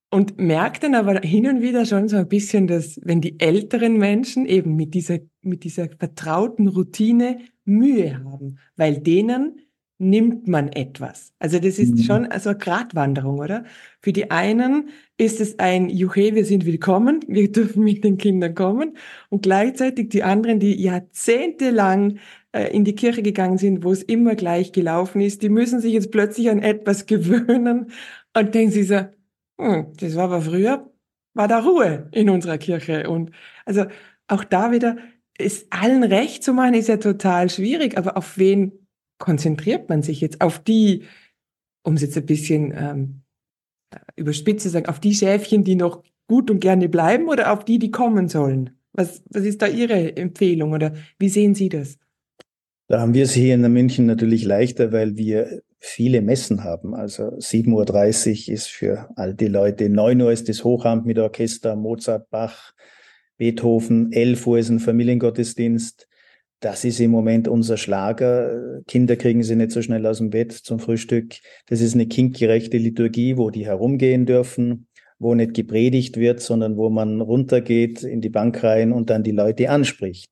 Und 0.09 0.37
merkt 0.37 0.83
dann 0.83 0.95
aber 0.95 1.19
hin 1.19 1.47
und 1.47 1.61
wieder 1.61 1.85
schon 1.85 2.07
so 2.07 2.15
ein 2.15 2.29
bisschen, 2.29 2.67
dass 2.67 2.99
wenn 3.03 3.19
die 3.19 3.39
älteren 3.39 3.97
Menschen 3.97 4.45
eben 4.45 4.75
mit 4.75 4.93
dieser, 4.93 5.19
mit 5.41 5.65
dieser 5.65 5.89
vertrauten 5.89 6.69
Routine 6.69 7.39
Mühe 7.65 8.23
haben, 8.23 8.59
weil 8.77 8.99
denen 8.99 9.59
nimmt 9.97 10.47
man 10.47 10.69
etwas. 10.69 11.33
Also 11.39 11.59
das 11.59 11.79
ist 11.79 11.95
mhm. 11.95 12.03
schon 12.03 12.25
also 12.25 12.49
eine 12.49 12.57
Gratwanderung, 12.57 13.39
oder? 13.39 13.63
Für 14.01 14.11
die 14.11 14.29
einen 14.29 14.89
ist 15.17 15.39
es 15.39 15.57
ein 15.59 15.89
Juche, 15.89 16.35
wir 16.35 16.45
sind 16.45 16.65
willkommen, 16.65 17.21
wir 17.27 17.51
dürfen 17.51 17.83
mit 17.83 18.03
den 18.03 18.17
Kindern 18.17 18.55
kommen 18.55 18.97
und 19.29 19.43
gleichzeitig 19.43 20.09
die 20.09 20.23
anderen, 20.23 20.59
die 20.59 20.81
jahrzehntelang 20.81 22.19
äh, 22.51 22.75
in 22.75 22.83
die 22.83 22.95
Kirche 22.95 23.23
gegangen 23.23 23.57
sind, 23.57 23.83
wo 23.83 23.91
es 23.91 24.03
immer 24.03 24.35
gleich 24.35 24.73
gelaufen 24.73 25.21
ist, 25.21 25.41
die 25.41 25.49
müssen 25.49 25.79
sich 25.79 25.93
jetzt 25.93 26.11
plötzlich 26.11 26.49
an 26.49 26.59
etwas 26.59 27.05
gewöhnen 27.07 27.91
und 28.35 28.55
denken 28.55 28.71
sie 28.71 28.83
so, 28.83 29.05
hm, 29.59 29.93
das 29.97 30.15
war 30.15 30.25
aber 30.25 30.41
früher, 30.41 30.91
war 31.33 31.47
da 31.47 31.59
Ruhe 31.59 32.09
in 32.11 32.29
unserer 32.29 32.57
Kirche 32.57 33.09
und 33.09 33.31
also 33.65 33.85
auch 34.27 34.43
da 34.43 34.71
wieder, 34.71 34.97
ist 35.37 35.67
allen 35.71 36.03
recht 36.03 36.43
zu 36.43 36.53
machen, 36.53 36.73
ist 36.73 36.87
ja 36.89 36.97
total 36.97 37.49
schwierig, 37.49 37.97
aber 37.97 38.17
auf 38.17 38.37
wen 38.37 38.84
konzentriert 39.17 39.89
man 39.89 40.01
sich 40.01 40.21
jetzt? 40.21 40.41
Auf 40.41 40.59
die, 40.59 41.03
um 41.83 41.95
es 41.95 42.01
jetzt 42.01 42.17
ein 42.17 42.25
bisschen 42.25 42.73
ähm, 42.75 43.21
überspitzt 44.15 44.63
zu 44.63 44.69
sagen, 44.69 44.87
auf 44.87 44.99
die 44.99 45.13
Schäfchen, 45.13 45.63
die 45.63 45.75
noch 45.75 46.03
gut 46.27 46.49
und 46.49 46.59
gerne 46.59 46.89
bleiben 46.89 47.27
oder 47.27 47.51
auf 47.53 47.65
die, 47.65 47.79
die 47.79 47.91
kommen 47.91 48.29
sollen? 48.29 48.71
Was, 48.93 49.23
was 49.29 49.43
ist 49.43 49.61
da 49.61 49.67
Ihre 49.67 50.15
Empfehlung 50.15 50.71
oder 50.71 50.93
wie 51.19 51.29
sehen 51.29 51.53
Sie 51.53 51.69
das? 51.69 51.97
Da 52.87 52.99
haben 52.99 53.13
wir 53.13 53.23
es 53.23 53.33
hier 53.33 53.55
in 53.55 53.61
München 53.73 54.05
natürlich 54.05 54.45
leichter, 54.45 54.91
weil 54.91 55.17
wir 55.17 55.63
viele 55.79 56.21
Messen 56.21 56.63
haben. 56.63 56.93
Also 56.93 57.23
7.30 57.23 58.47
Uhr 58.47 58.53
ist 58.53 58.67
für 58.67 59.09
all 59.15 59.33
die 59.33 59.47
Leute, 59.47 59.89
9 59.89 60.21
Uhr 60.21 60.31
ist 60.31 60.49
das 60.49 60.63
Hochamt 60.63 61.05
mit 61.05 61.17
Orchester, 61.19 61.75
Mozart, 61.75 62.29
Bach, 62.29 62.73
Beethoven, 63.37 64.11
11 64.11 64.47
Uhr 64.47 64.59
ist 64.59 64.69
ein 64.69 64.79
Familiengottesdienst. 64.79 66.07
Das 66.59 66.85
ist 66.85 66.99
im 66.99 67.11
Moment 67.11 67.47
unser 67.47 67.77
Schlager. 67.77 68.81
Kinder 68.87 69.15
kriegen 69.15 69.43
sie 69.43 69.55
nicht 69.55 69.71
so 69.71 69.81
schnell 69.81 70.05
aus 70.05 70.17
dem 70.19 70.29
Bett 70.29 70.51
zum 70.51 70.79
Frühstück. 70.79 71.35
Das 71.67 71.81
ist 71.81 71.93
eine 71.93 72.07
kindgerechte 72.07 72.77
Liturgie, 72.77 73.37
wo 73.37 73.49
die 73.49 73.65
herumgehen 73.65 74.25
dürfen, 74.25 74.87
wo 75.19 75.35
nicht 75.35 75.53
gepredigt 75.53 76.17
wird, 76.17 76.39
sondern 76.39 76.77
wo 76.77 76.89
man 76.89 77.21
runtergeht 77.21 78.03
in 78.03 78.21
die 78.21 78.29
Bank 78.29 78.63
rein 78.63 78.93
und 78.93 79.09
dann 79.09 79.23
die 79.23 79.31
Leute 79.31 79.69
anspricht. 79.69 80.31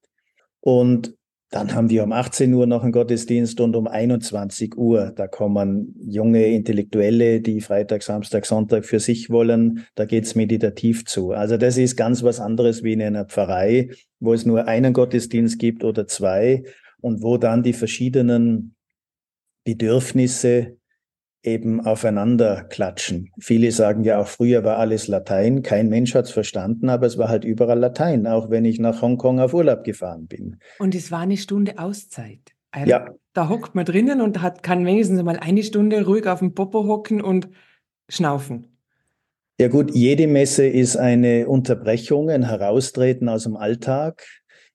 Und 0.60 1.16
dann 1.54 1.76
haben 1.76 1.92
wir 1.92 2.04
um 2.04 2.12
18 2.12 2.52
Uhr 2.52 2.66
noch 2.66 2.82
einen 2.82 2.92
Gottesdienst 2.92 3.62
und 3.62 3.76
um 3.76 3.86
21 3.86 4.76
Uhr, 4.76 5.14
da 5.16 5.28
kommen 5.28 5.94
junge 6.04 6.48
Intellektuelle, 6.48 7.42
die 7.42 7.62
Freitag, 7.62 8.02
Samstag, 8.02 8.48
Sonntag 8.48 8.86
für 8.86 9.00
sich 9.00 9.30
wollen. 9.30 9.86
Da 9.94 10.06
geht's 10.06 10.34
meditativ 10.34 11.06
zu. 11.06 11.30
Also 11.30 11.58
das 11.58 11.78
ist 11.78 11.96
ganz 11.96 12.24
was 12.24 12.40
anderes 12.40 12.82
wie 12.82 12.94
in 12.94 13.04
einer 13.04 13.26
Pfarrei, 13.26 13.92
wo 14.20 14.34
es 14.34 14.48
nur 14.48 14.68
einen 14.68 14.94
Gottesdienst 14.94 15.60
gibt 15.60 15.84
oder 15.84 16.08
zwei 16.08 16.64
und 17.02 17.22
wo 17.22 17.38
dann 17.38 17.62
die 17.62 17.74
verschiedenen 17.74 18.74
Bedürfnisse 19.64 20.78
eben 21.44 21.86
aufeinander 21.86 22.64
klatschen. 22.64 23.30
Viele 23.38 23.72
sagen 23.72 24.04
ja 24.04 24.20
auch, 24.20 24.28
früher 24.28 24.64
war 24.64 24.78
alles 24.78 25.08
Latein, 25.08 25.62
kein 25.62 25.90
Mensch 25.90 26.16
hat's 26.16 26.32
verstanden, 26.32 26.90
aber 26.90 27.06
es 27.06 27.18
war 27.18 27.28
halt 27.28 27.44
überall 27.44 27.80
Latein, 27.80 28.26
auch 28.28 28.50
wenn 28.50 28.66
ich 28.66 28.80
nach 28.80 29.02
Hongkong 29.02 29.40
auf 29.40 29.54
Urlaub 29.54 29.84
gefahren 29.84 30.28
bin. 30.28 30.58
Und 30.80 30.96
es 30.96 31.12
war 31.12 31.20
eine 31.20 31.38
Stunde 31.38 31.78
Auszeit. 31.78 32.40
Also 32.72 32.90
ja. 32.90 33.10
Da 33.34 33.50
hockt 33.50 33.76
man 33.76 33.86
drinnen 33.86 34.22
und 34.22 34.42
hat, 34.42 34.64
kann 34.64 34.86
wenigstens 34.86 35.22
mal 35.24 35.38
eine 35.38 35.64
Stunde 35.64 36.06
ruhig 36.06 36.28
auf 36.28 36.40
dem 36.40 36.54
Popo 36.54 36.86
hocken 36.88 37.22
und 37.22 37.50
schnaufen. 38.08 38.68
Ja 39.60 39.68
gut, 39.68 39.94
jede 39.94 40.28
Messe 40.28 40.66
ist 40.66 40.98
eine 40.98 41.48
Unterbrechung, 41.48 42.30
ein 42.30 42.48
Heraustreten 42.48 43.30
aus 43.30 43.44
dem 43.44 43.56
Alltag. 43.56 44.26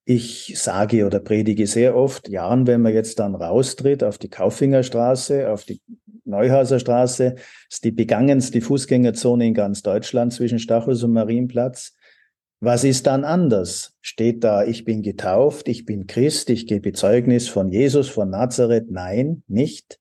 Ich 0.04 0.54
sage 0.56 1.06
oder 1.06 1.20
predige 1.20 1.66
sehr 1.66 1.96
oft, 1.96 2.28
ja, 2.28 2.50
und 2.50 2.66
wenn 2.66 2.80
man 2.80 2.94
jetzt 2.94 3.18
dann 3.18 3.34
raustritt 3.34 4.02
auf 4.02 4.18
die 4.18 4.30
Kaufingerstraße, 4.30 5.50
auf 5.50 5.64
die 5.64 5.80
Neuhauser 6.28 6.78
Straße, 6.78 7.34
ist 7.70 7.84
die 7.84 7.90
begangenste 7.90 8.60
Fußgängerzone 8.60 9.46
in 9.46 9.54
ganz 9.54 9.82
Deutschland 9.82 10.32
zwischen 10.32 10.58
Stachus 10.58 11.02
und 11.02 11.12
Marienplatz. 11.12 11.94
Was 12.60 12.84
ist 12.84 13.06
dann 13.06 13.24
anders? 13.24 13.96
Steht 14.00 14.42
da, 14.42 14.64
ich 14.64 14.84
bin 14.84 15.02
getauft, 15.02 15.68
ich 15.68 15.84
bin 15.84 16.06
Christ, 16.06 16.50
ich 16.50 16.66
gebe 16.66 16.92
Zeugnis 16.92 17.48
von 17.48 17.70
Jesus, 17.70 18.08
von 18.08 18.30
Nazareth? 18.30 18.90
Nein, 18.90 19.42
nicht. 19.46 19.98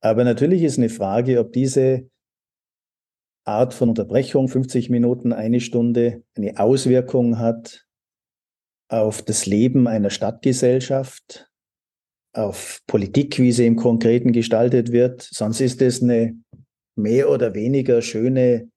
Aber 0.00 0.24
natürlich 0.24 0.62
ist 0.62 0.78
eine 0.78 0.90
Frage, 0.90 1.40
ob 1.40 1.52
diese 1.52 2.10
Art 3.44 3.72
von 3.72 3.90
Unterbrechung, 3.90 4.48
50 4.48 4.90
Minuten, 4.90 5.32
eine 5.32 5.60
Stunde, 5.60 6.22
eine 6.36 6.58
Auswirkung 6.58 7.38
hat 7.38 7.86
auf 8.88 9.22
das 9.22 9.46
Leben 9.46 9.86
einer 9.86 10.10
Stadtgesellschaft, 10.10 11.50
auf 12.34 12.80
Politik, 12.86 13.38
wie 13.38 13.52
sie 13.52 13.66
im 13.66 13.76
Konkreten 13.76 14.32
gestaltet 14.32 14.92
wird. 14.92 15.22
Sonst 15.22 15.60
ist 15.60 15.80
es 15.80 16.02
eine 16.02 16.34
mehr 16.96 17.30
oder 17.30 17.54
weniger 17.54 18.02
schöne 18.02 18.68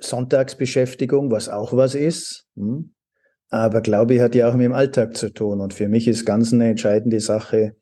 Sonntagsbeschäftigung, 0.00 1.30
was 1.30 1.48
auch 1.48 1.72
was 1.72 1.94
ist. 1.94 2.46
Hm? 2.56 2.94
Aber 3.50 3.80
Glaube 3.80 4.20
hat 4.22 4.34
ja 4.34 4.48
auch 4.48 4.54
mit 4.54 4.64
dem 4.64 4.72
Alltag 4.72 5.16
zu 5.16 5.30
tun. 5.32 5.60
Und 5.60 5.74
für 5.74 5.88
mich 5.88 6.06
ist 6.06 6.26
ganz 6.26 6.52
eine 6.52 6.68
entscheidende 6.68 7.20
Sache, 7.20 7.76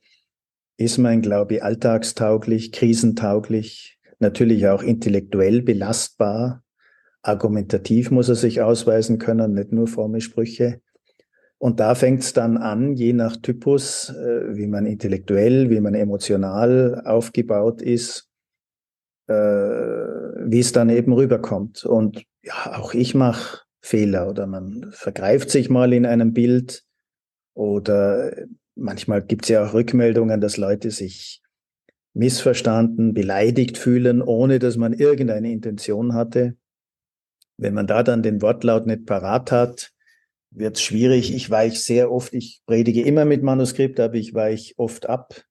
ist 0.76 0.98
mein 0.98 1.22
Glaube 1.22 1.62
alltagstauglich, 1.62 2.72
krisentauglich, 2.72 3.98
natürlich 4.18 4.68
auch 4.68 4.82
intellektuell 4.82 5.62
belastbar, 5.62 6.62
argumentativ 7.22 8.10
muss 8.10 8.28
er 8.28 8.34
sich 8.36 8.60
ausweisen 8.60 9.18
können, 9.18 9.54
nicht 9.54 9.72
nur 9.72 9.88
Formelsprüche. 9.88 10.80
Und 11.58 11.80
da 11.80 11.94
fängt 11.94 12.22
es 12.22 12.32
dann 12.32 12.58
an, 12.58 12.94
je 12.94 13.12
nach 13.12 13.36
Typus, 13.36 14.10
äh, 14.10 14.56
wie 14.56 14.66
man 14.66 14.86
intellektuell, 14.86 15.70
wie 15.70 15.80
man 15.80 15.94
emotional 15.94 17.02
aufgebaut 17.04 17.80
ist, 17.80 18.28
äh, 19.26 19.34
wie 19.34 20.60
es 20.60 20.72
dann 20.72 20.90
eben 20.90 21.12
rüberkommt. 21.12 21.84
Und 21.84 22.24
ja, 22.42 22.78
auch 22.78 22.92
ich 22.92 23.14
mache 23.14 23.60
Fehler 23.80 24.28
oder 24.28 24.46
man 24.46 24.90
vergreift 24.92 25.50
sich 25.50 25.70
mal 25.70 25.92
in 25.92 26.04
einem 26.04 26.32
Bild 26.32 26.84
oder 27.54 28.32
manchmal 28.74 29.22
gibt 29.22 29.44
es 29.44 29.48
ja 29.48 29.64
auch 29.64 29.74
Rückmeldungen, 29.74 30.40
dass 30.40 30.58
Leute 30.58 30.90
sich 30.90 31.42
missverstanden, 32.12 33.14
beleidigt 33.14 33.78
fühlen, 33.78 34.22
ohne 34.22 34.58
dass 34.58 34.76
man 34.76 34.92
irgendeine 34.92 35.52
Intention 35.52 36.14
hatte. 36.14 36.56
Wenn 37.58 37.74
man 37.74 37.86
da 37.86 38.02
dann 38.02 38.22
den 38.22 38.42
Wortlaut 38.42 38.86
nicht 38.86 39.06
parat 39.06 39.52
hat, 39.52 39.92
wird 40.56 40.76
es 40.76 40.82
schwierig. 40.82 41.34
Ich 41.34 41.50
weiche 41.50 41.78
sehr 41.78 42.10
oft, 42.10 42.34
ich 42.34 42.62
predige 42.66 43.02
immer 43.02 43.24
mit 43.24 43.42
Manuskript, 43.42 44.00
aber 44.00 44.14
ich 44.14 44.34
weiche 44.34 44.74
oft 44.76 45.08
ab. 45.08 45.42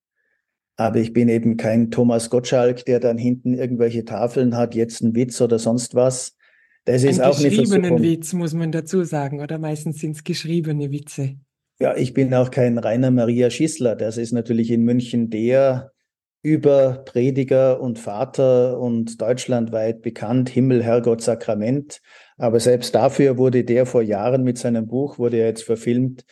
Aber 0.77 0.99
ich 0.99 1.13
bin 1.13 1.29
eben 1.29 1.55
kein 1.55 1.89
Thomas 1.91 2.29
Gottschalk, 2.29 2.83
der 2.85 2.99
dann 2.99 3.17
hinten 3.17 3.53
irgendwelche 3.53 4.03
Tafeln 4.03 4.57
hat, 4.57 4.75
jetzt 4.75 5.01
ein 5.01 5.15
Witz 5.15 5.39
oder 5.39 5.57
sonst 5.57 5.95
was. 5.95 6.35
Das 6.83 7.03
ist 7.03 7.19
Ein 7.19 7.31
auch 7.31 7.41
geschriebenen 7.41 8.01
Witz, 8.01 8.33
muss 8.33 8.53
man 8.53 8.71
dazu 8.71 9.03
sagen, 9.03 9.41
oder 9.41 9.57
meistens 9.57 9.99
sind 9.99 10.17
es 10.17 10.23
geschriebene 10.23 10.91
Witze. 10.91 11.35
Ja, 11.79 11.95
ich 11.95 12.13
bin 12.13 12.33
auch 12.33 12.51
kein 12.51 12.77
Rainer 12.77 13.11
Maria 13.11 13.49
Schissler. 13.49 13.95
Das 13.95 14.17
ist 14.17 14.31
natürlich 14.31 14.69
in 14.69 14.83
München 14.83 15.29
der 15.29 15.91
Überprediger 16.41 17.81
und 17.81 17.97
Vater 17.97 18.79
und 18.79 19.19
deutschlandweit 19.19 20.01
bekannt, 20.01 20.47
Himmel, 20.49 20.83
Herrgott, 20.83 21.21
Sakrament. 21.21 22.01
Aber 22.37 22.59
selbst 22.59 22.93
dafür 22.95 23.37
wurde 23.37 23.63
der 23.63 23.85
vor 23.85 24.01
Jahren 24.01 24.43
mit 24.43 24.57
seinem 24.57 24.87
Buch, 24.87 25.17
wurde 25.17 25.37
er 25.37 25.47
jetzt 25.47 25.63
verfilmt, 25.63 26.25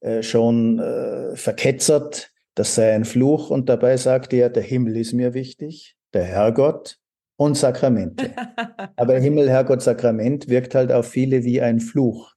äh, 0.00 0.22
schon 0.22 0.78
äh, 0.78 1.36
verketzert. 1.36 2.32
Das 2.54 2.74
sei 2.74 2.94
ein 2.94 3.04
Fluch. 3.04 3.50
Und 3.50 3.68
dabei 3.68 3.96
sagte 3.96 4.36
er, 4.36 4.50
der 4.50 4.62
Himmel 4.62 4.96
ist 4.96 5.12
mir 5.12 5.34
wichtig, 5.34 5.96
der 6.14 6.24
Herrgott 6.24 6.98
und 7.36 7.56
Sakramente. 7.56 8.30
Aber 8.96 9.18
Himmel, 9.18 9.48
Herrgott, 9.48 9.82
Sakrament 9.82 10.48
wirkt 10.48 10.74
halt 10.74 10.92
auf 10.92 11.08
viele 11.08 11.44
wie 11.44 11.60
ein 11.60 11.80
Fluch. 11.80 12.32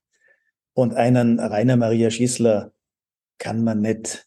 Und 0.74 0.94
einen 0.94 1.40
Rainer 1.40 1.76
Maria 1.76 2.10
Schissler 2.10 2.72
kann 3.38 3.64
man 3.64 3.80
nicht 3.80 4.26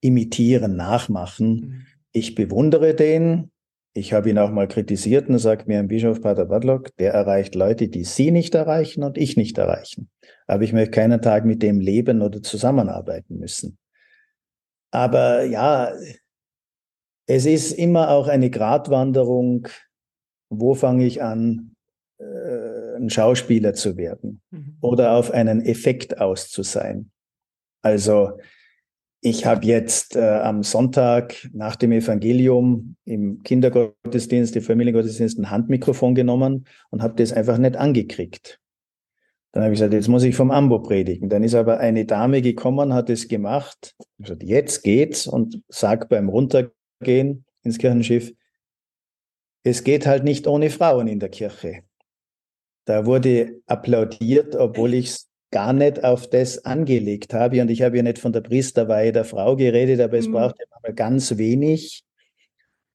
imitieren, 0.00 0.76
nachmachen. 0.76 1.50
Mhm. 1.50 1.86
Ich 2.12 2.34
bewundere 2.34 2.94
den, 2.94 3.50
Ich 3.92 4.12
habe 4.12 4.30
ihn 4.30 4.38
auch 4.38 4.50
mal 4.50 4.68
kritisiert 4.68 5.28
und 5.28 5.38
sagt 5.38 5.66
mir 5.66 5.78
ein 5.78 5.88
Bischof 5.88 6.20
Pater 6.20 6.46
Badlock, 6.46 6.96
der 6.98 7.12
erreicht 7.12 7.54
Leute, 7.56 7.88
die 7.88 8.04
Sie 8.04 8.30
nicht 8.30 8.54
erreichen 8.54 9.02
und 9.02 9.18
ich 9.18 9.36
nicht 9.36 9.58
erreichen. 9.58 10.10
Aber 10.46 10.62
ich 10.62 10.72
möchte 10.72 10.92
keinen 10.92 11.20
Tag 11.20 11.44
mit 11.44 11.62
dem 11.62 11.80
leben 11.80 12.22
oder 12.22 12.40
zusammenarbeiten 12.42 13.38
müssen. 13.38 13.78
Aber 14.92 15.44
ja, 15.44 15.92
es 17.26 17.46
ist 17.46 17.72
immer 17.72 18.10
auch 18.10 18.28
eine 18.28 18.50
Gratwanderung, 18.50 19.68
wo 20.50 20.74
fange 20.74 21.04
ich 21.04 21.22
an, 21.22 21.74
äh, 22.18 22.96
ein 22.96 23.10
Schauspieler 23.10 23.74
zu 23.74 23.96
werden 23.96 24.40
mhm. 24.50 24.76
oder 24.80 25.12
auf 25.12 25.30
einen 25.30 25.64
Effekt 25.64 26.20
aus 26.20 26.48
zu 26.48 26.62
sein. 26.62 27.10
Also 27.82 28.38
ich 29.22 29.44
habe 29.44 29.66
jetzt 29.66 30.16
äh, 30.16 30.20
am 30.20 30.62
Sonntag 30.62 31.48
nach 31.52 31.76
dem 31.76 31.92
Evangelium 31.92 32.96
im 33.04 33.42
Kindergottesdienst, 33.42 34.56
im 34.56 34.62
Familiengottesdienst 34.62 35.38
ein 35.38 35.50
Handmikrofon 35.50 36.14
genommen 36.14 36.66
und 36.90 37.02
habe 37.02 37.14
das 37.16 37.32
einfach 37.32 37.58
nicht 37.58 37.76
angekriegt. 37.76 38.60
Dann 39.52 39.64
habe 39.64 39.74
ich 39.74 39.78
gesagt, 39.78 39.92
jetzt 39.92 40.08
muss 40.08 40.22
ich 40.22 40.36
vom 40.36 40.50
Ambo 40.50 40.78
predigen. 40.78 41.28
Dann 41.28 41.42
ist 41.42 41.54
aber 41.54 41.80
eine 41.80 42.06
Dame 42.06 42.40
gekommen, 42.40 42.94
hat 42.94 43.10
es 43.10 43.28
gemacht. 43.28 43.94
Ich 44.18 44.24
gesagt, 44.24 44.42
jetzt 44.42 44.82
geht's 44.82 45.26
und 45.26 45.62
sag 45.68 46.08
beim 46.08 46.28
Runtergehen 46.28 47.44
ins 47.62 47.78
Kirchenschiff, 47.78 48.32
es 49.62 49.84
geht 49.84 50.06
halt 50.06 50.24
nicht 50.24 50.46
ohne 50.46 50.70
Frauen 50.70 51.08
in 51.08 51.20
der 51.20 51.28
Kirche. 51.28 51.82
Da 52.86 53.04
wurde 53.04 53.60
applaudiert, 53.66 54.56
obwohl 54.56 54.94
ich 54.94 55.08
es 55.08 55.29
gar 55.50 55.72
nicht 55.72 56.04
auf 56.04 56.28
das 56.28 56.64
angelegt 56.64 57.34
habe. 57.34 57.60
Und 57.60 57.70
ich 57.70 57.82
habe 57.82 57.96
ja 57.96 58.02
nicht 58.02 58.18
von 58.18 58.32
der 58.32 58.40
Priesterweihe 58.40 59.12
der 59.12 59.24
Frau 59.24 59.56
geredet, 59.56 60.00
aber 60.00 60.18
es 60.18 60.28
mhm. 60.28 60.32
braucht 60.32 60.56
ja 60.58 60.92
ganz 60.92 61.36
wenig, 61.36 62.04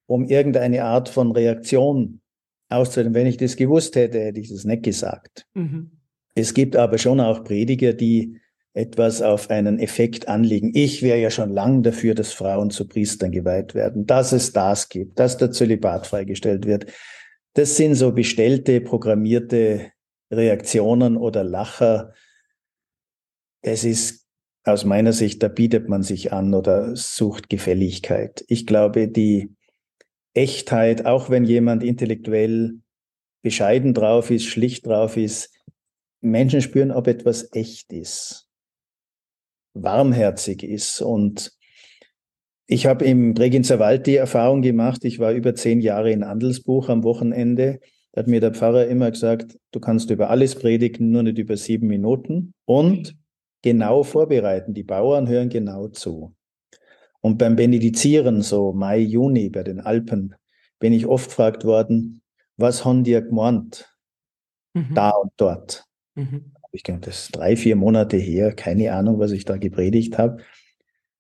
um 0.08 0.26
irgendeine 0.26 0.84
Art 0.84 1.10
von 1.10 1.32
Reaktion 1.32 2.22
auszuhalten. 2.70 3.14
Wenn 3.14 3.28
ich 3.28 3.38
das 3.38 3.56
gewusst 3.56 3.96
hätte, 3.96 4.20
hätte 4.20 4.40
ich 4.40 4.50
das 4.50 4.64
nicht 4.64 4.84
gesagt. 4.84 5.46
Mhm. 5.54 5.92
Es 6.36 6.54
gibt 6.54 6.76
aber 6.76 6.98
schon 6.98 7.20
auch 7.20 7.44
Prediger, 7.44 7.94
die 7.94 8.40
etwas 8.74 9.22
auf 9.22 9.50
einen 9.50 9.80
Effekt 9.80 10.28
anlegen. 10.28 10.72
Ich 10.74 11.02
wäre 11.02 11.20
ja 11.20 11.30
schon 11.30 11.50
lang 11.50 11.82
dafür, 11.82 12.14
dass 12.14 12.34
Frauen 12.34 12.72
zu 12.72 12.88
Priestern 12.88 13.32
geweiht 13.32 13.74
werden, 13.74 14.06
dass 14.06 14.34
es 14.34 14.52
das 14.52 14.90
gibt, 14.90 15.18
dass 15.18 15.38
der 15.38 15.52
Zölibat 15.52 16.08
freigestellt 16.08 16.66
wird. 16.66 16.88
Das 17.54 17.78
sind 17.78 17.96
so 17.96 18.12
bestellte, 18.12 18.82
programmierte 18.82 19.92
Reaktionen 20.30 21.16
oder 21.16 21.46
Lacher, 21.46 22.14
es 23.66 23.84
ist 23.84 24.28
aus 24.64 24.86
meiner 24.86 25.12
Sicht, 25.12 25.42
da 25.42 25.48
bietet 25.48 25.90
man 25.90 26.04
sich 26.04 26.32
an 26.32 26.54
oder 26.54 26.96
sucht 26.96 27.50
Gefälligkeit. 27.50 28.46
Ich 28.48 28.68
glaube, 28.68 29.08
die 29.08 29.50
Echtheit, 30.34 31.06
auch 31.06 31.30
wenn 31.30 31.46
jemand 31.46 31.84
intellektuell 31.84 32.76
bescheiden 33.42 33.94
drauf 33.94 34.30
ist, 34.30 34.46
schlicht 34.46 34.86
drauf 34.86 35.18
ist, 35.18 35.52
Menschen 36.22 36.62
spüren, 36.62 36.92
ob 36.92 37.08
etwas 37.08 37.50
echt 37.54 37.92
ist, 37.92 38.48
warmherzig 39.74 40.64
ist. 40.64 41.02
Und 41.02 41.52
ich 42.68 42.86
habe 42.86 43.06
im 43.06 43.34
Bregenzer 43.34 43.80
Wald 43.80 44.06
die 44.06 44.16
Erfahrung 44.16 44.62
gemacht, 44.62 45.06
ich 45.06 45.18
war 45.18 45.32
über 45.32 45.56
zehn 45.56 45.82
Jahre 45.82 46.12
in 46.12 46.24
Andelsbuch 46.24 46.90
am 46.90 47.04
Wochenende. 47.04 47.80
Da 48.12 48.22
hat 48.22 48.28
mir 48.28 48.42
der 48.42 48.54
Pfarrer 48.54 48.88
immer 48.88 49.10
gesagt, 49.10 49.58
du 49.72 49.80
kannst 49.80 50.12
über 50.12 50.30
alles 50.30 50.56
predigen, 50.56 51.10
nur 51.10 51.24
nicht 51.24 51.40
über 51.40 51.58
sieben 51.58 51.88
Minuten. 51.88 52.54
Und 52.66 53.16
genau 53.66 54.04
vorbereiten. 54.04 54.76
Die 54.76 54.84
Bauern 54.84 55.28
hören 55.28 55.50
genau 55.50 55.88
zu. 55.88 56.36
Und 57.20 57.40
beim 57.40 57.56
Benedizieren, 57.56 58.44
so 58.44 58.72
Mai, 58.72 59.00
Juni 59.00 59.50
bei 59.50 59.64
den 59.64 59.82
Alpen, 59.82 60.36
bin 60.80 60.94
ich 60.94 61.08
oft 61.08 61.30
gefragt 61.30 61.66
worden, 61.66 62.22
was 62.58 62.86
haben 62.86 63.04
die 63.04 63.14
gemeint? 63.14 63.92
Mhm. 64.76 64.94
Da 64.94 65.10
und 65.10 65.32
dort. 65.38 65.84
Mhm. 66.14 66.52
Ich 66.72 66.84
denke, 66.84 67.08
das 67.08 67.24
ist 67.24 67.36
drei, 67.36 67.56
vier 67.56 67.76
Monate 67.76 68.18
her, 68.18 68.54
keine 68.54 68.94
Ahnung, 68.94 69.18
was 69.18 69.32
ich 69.32 69.46
da 69.46 69.58
gepredigt 69.58 70.20
habe. 70.20 70.44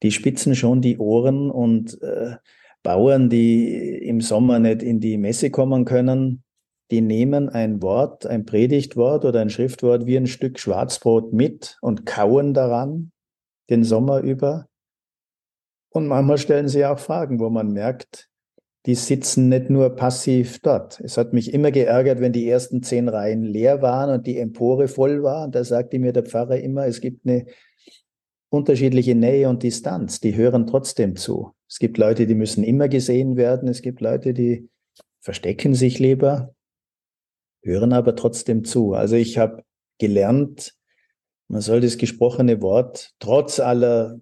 Die 0.03 0.11
spitzen 0.11 0.53
schon 0.53 0.81
die 0.81 0.99
Ohren 0.99 1.49
und 1.49 1.99
äh, 2.03 2.35
Bauern, 2.83 3.29
die 3.31 3.97
im 3.97 4.21
Sommer 4.21 4.59
nicht 4.59 4.83
in 4.83 4.99
die 4.99 5.17
Messe 5.17 5.49
kommen 5.49 5.85
können, 5.85 6.43
die 6.91 7.01
nehmen 7.01 7.49
ein 7.49 7.81
Wort, 7.81 8.25
ein 8.25 8.45
Predigtwort 8.45 9.25
oder 9.25 9.41
ein 9.41 9.49
Schriftwort 9.49 10.05
wie 10.05 10.17
ein 10.17 10.27
Stück 10.27 10.59
Schwarzbrot 10.59 11.33
mit 11.33 11.77
und 11.81 12.05
kauen 12.05 12.53
daran 12.53 13.11
den 13.69 13.83
Sommer 13.83 14.19
über. 14.19 14.67
Und 15.89 16.07
manchmal 16.07 16.37
stellen 16.37 16.67
sie 16.67 16.85
auch 16.85 16.99
Fragen, 16.99 17.39
wo 17.39 17.49
man 17.49 17.71
merkt, 17.71 18.29
die 18.85 18.95
sitzen 18.95 19.49
nicht 19.49 19.71
nur 19.71 19.95
passiv 19.95 20.59
dort. 20.59 20.99
Es 20.99 21.17
hat 21.17 21.33
mich 21.33 21.53
immer 21.53 21.71
geärgert, 21.71 22.19
wenn 22.19 22.33
die 22.33 22.47
ersten 22.47 22.83
zehn 22.83 23.09
Reihen 23.09 23.43
leer 23.43 23.81
waren 23.81 24.11
und 24.11 24.27
die 24.27 24.37
Empore 24.37 24.87
voll 24.87 25.23
war. 25.23 25.45
Und 25.45 25.55
da 25.55 25.63
sagte 25.63 25.97
mir 25.97 26.13
der 26.13 26.23
Pfarrer 26.23 26.59
immer, 26.59 26.85
es 26.85 27.01
gibt 27.01 27.25
eine 27.25 27.45
unterschiedliche 28.49 29.15
Nähe 29.15 29.49
und 29.49 29.63
Distanz. 29.63 30.19
Die 30.19 30.35
hören 30.35 30.67
trotzdem 30.67 31.15
zu. 31.15 31.53
Es 31.67 31.79
gibt 31.79 31.97
Leute, 31.97 32.27
die 32.27 32.35
müssen 32.35 32.63
immer 32.63 32.87
gesehen 32.87 33.37
werden. 33.37 33.67
Es 33.67 33.81
gibt 33.81 34.01
Leute, 34.01 34.35
die 34.35 34.69
verstecken 35.19 35.73
sich 35.73 35.97
lieber 35.97 36.54
hören 37.65 37.93
aber 37.93 38.15
trotzdem 38.15 38.63
zu. 38.63 38.93
Also 38.93 39.15
ich 39.15 39.37
habe 39.37 39.63
gelernt, 39.99 40.73
man 41.47 41.61
soll 41.61 41.81
das 41.81 41.97
gesprochene 41.97 42.61
Wort 42.61 43.13
trotz 43.19 43.59
aller 43.59 44.19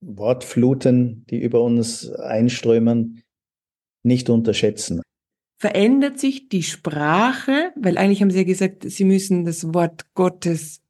Wortfluten, 0.00 1.24
die 1.28 1.40
über 1.40 1.60
uns 1.62 2.10
einströmen, 2.10 3.22
nicht 4.04 4.30
unterschätzen. 4.30 5.02
Verändert 5.60 6.20
sich 6.20 6.48
die 6.48 6.62
Sprache, 6.62 7.72
weil 7.74 7.98
eigentlich 7.98 8.22
haben 8.22 8.30
Sie 8.30 8.38
ja 8.38 8.44
gesagt, 8.44 8.84
Sie 8.84 9.04
müssen 9.04 9.44
das 9.44 9.74
Wort 9.74 10.14
Gottes 10.14 10.82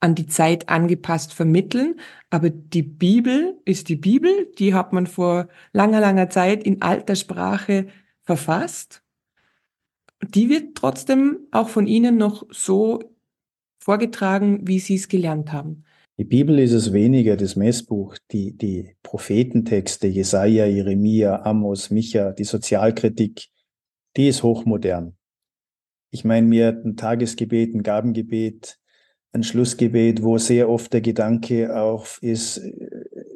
an 0.00 0.14
die 0.14 0.26
Zeit 0.26 0.68
angepasst 0.70 1.34
vermitteln, 1.34 2.00
aber 2.30 2.48
die 2.50 2.82
Bibel 2.82 3.60
ist 3.64 3.90
die 3.90 3.96
Bibel, 3.96 4.50
die 4.58 4.74
hat 4.74 4.92
man 4.92 5.06
vor 5.06 5.48
langer, 5.72 6.00
langer 6.00 6.30
Zeit 6.30 6.64
in 6.64 6.82
alter 6.82 7.14
Sprache 7.14 7.86
verfasst 8.22 9.03
die 10.28 10.48
wird 10.48 10.76
trotzdem 10.76 11.40
auch 11.50 11.68
von 11.68 11.86
Ihnen 11.86 12.16
noch 12.16 12.46
so 12.50 13.02
vorgetragen, 13.78 14.66
wie 14.66 14.78
Sie 14.78 14.94
es 14.94 15.08
gelernt 15.08 15.52
haben. 15.52 15.84
Die 16.16 16.24
Bibel 16.24 16.60
ist 16.60 16.72
es 16.72 16.92
weniger, 16.92 17.36
das 17.36 17.56
Messbuch, 17.56 18.16
die, 18.30 18.56
die 18.56 18.94
Prophetentexte, 19.02 20.06
Jesaja, 20.06 20.64
Jeremia, 20.64 21.42
Amos, 21.42 21.90
Micha, 21.90 22.32
die 22.32 22.44
Sozialkritik, 22.44 23.48
die 24.16 24.28
ist 24.28 24.44
hochmodern. 24.44 25.16
Ich 26.12 26.24
meine, 26.24 26.46
mir 26.46 26.80
ein 26.84 26.96
Tagesgebet, 26.96 27.74
ein 27.74 27.82
Gabengebet, 27.82 28.78
ein 29.32 29.42
Schlussgebet, 29.42 30.22
wo 30.22 30.38
sehr 30.38 30.68
oft 30.68 30.92
der 30.92 31.00
Gedanke 31.00 31.76
auch 31.76 32.06
ist, 32.20 32.62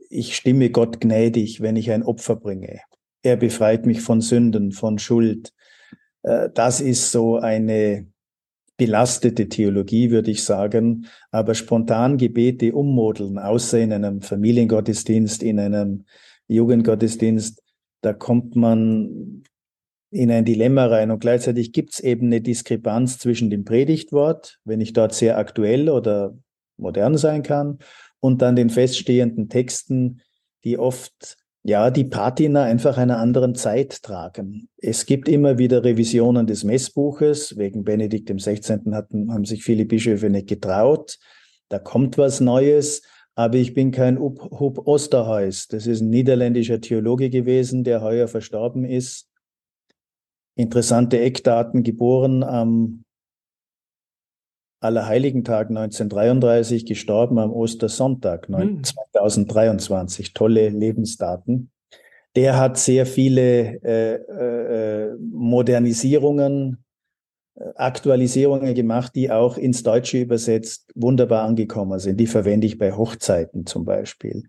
ich 0.09 0.37
stimme 0.37 0.70
Gott 0.70 1.01
gnädig, 1.01 1.61
wenn 1.61 1.74
ich 1.74 1.90
ein 1.90 2.05
Opfer 2.05 2.37
bringe. 2.37 2.81
Er 3.22 3.37
befreit 3.37 3.87
mich 3.87 4.01
von 4.01 4.20
Sünden, 4.20 4.70
von 4.70 4.98
Schuld. 4.98 5.53
Äh, 6.29 6.51
das 6.55 6.81
ist 6.81 7.11
so 7.11 7.38
eine 7.38 8.07
belastete 8.77 9.49
Theologie, 9.49 10.11
würde 10.11 10.31
ich 10.31 10.45
sagen. 10.45 11.07
Aber 11.31 11.55
spontan 11.55 12.17
Gebete 12.17 12.75
ummodeln, 12.75 13.38
außer 13.38 13.79
in 13.81 13.93
einem 13.93 14.21
Familiengottesdienst, 14.21 15.43
in 15.43 15.59
einem 15.59 16.05
Jugendgottesdienst, 16.47 17.62
da 18.03 18.12
kommt 18.12 18.55
man 18.55 19.43
in 20.11 20.31
ein 20.31 20.45
Dilemma 20.45 20.87
rein. 20.87 21.11
Und 21.11 21.21
gleichzeitig 21.21 21.73
gibt 21.73 21.95
es 21.95 22.01
eben 22.01 22.27
eine 22.27 22.41
Diskrepanz 22.41 23.19
zwischen 23.19 23.51
dem 23.51 23.64
Predigtwort, 23.64 24.61
wenn 24.64 24.81
ich 24.81 24.93
dort 24.93 25.14
sehr 25.14 25.38
aktuell 25.38 25.91
oder 25.91 26.38
modern 26.77 27.19
sein 27.19 27.43
kann, 27.43 27.79
und 28.21 28.43
dann 28.43 28.57
den 28.57 28.71
feststehenden 28.71 29.49
Texten, 29.49 30.23
die 30.64 30.79
oft 30.79 31.37
ja, 31.69 31.91
die 31.91 32.05
Patina 32.05 32.63
einfach 32.63 32.97
einer 32.97 33.19
anderen 33.19 33.55
Zeit 33.55 34.03
tragen. 34.03 34.71
Es 34.79 35.05
gibt 35.05 35.29
immer 35.29 35.59
wieder 35.59 35.85
Revisionen 35.85 36.47
des 36.47 36.65
Messbuches. 36.65 37.59
Wegen 37.59 37.85
Benedikt 37.85 38.31
XVI. 38.31 38.81
Hatten, 38.93 39.31
haben 39.31 39.45
sich 39.45 39.63
viele 39.65 39.85
Bischöfe 39.85 40.31
nicht 40.31 40.49
getraut. 40.49 41.19
Da 41.69 41.79
kommt 41.79 42.17
was 42.17 42.41
Neues. 42.41 43.03
Aber 43.35 43.57
ich 43.57 43.75
bin 43.75 43.91
kein 43.91 44.19
Hub 44.19 44.89
Osterhuis. 44.89 45.69
Das 45.69 45.87
ist 45.87 46.01
ein 46.01 46.09
niederländischer 46.09 46.81
Theologe 46.81 47.29
gewesen, 47.29 47.85
der 47.85 48.01
heuer 48.01 48.29
verstorben 48.29 48.87
ist. 48.87 49.29
Interessante 50.57 51.21
Eckdaten, 51.21 51.83
geboren 51.83 52.45
am 52.45 53.05
Allerheiligentag 54.81 55.69
1933, 55.71 56.87
gestorben 56.87 57.38
am 57.38 57.53
Ostersonntag 57.53 58.49
hm. 58.49 58.83
2023. 58.85 60.33
Tolle 60.35 60.69
Lebensdaten. 60.69 61.71
Der 62.37 62.57
hat 62.57 62.79
sehr 62.79 63.05
viele 63.07 63.83
äh, 63.83 64.14
äh, 64.14 65.17
Modernisierungen, 65.33 66.85
äh, 67.57 67.64
Aktualisierungen 67.75 68.75
gemacht, 68.75 69.12
die 69.17 69.31
auch 69.31 69.59
ins 69.59 69.83
Deutsche 69.83 70.21
übersetzt 70.21 70.93
wunderbar 70.95 71.45
angekommen 71.45 71.99
sind. 71.99 72.21
Die 72.21 72.27
verwende 72.29 72.67
ich 72.67 72.79
bei 72.79 72.93
Hochzeiten 72.93 73.67
zum 73.67 73.85
Beispiel. 73.85 74.45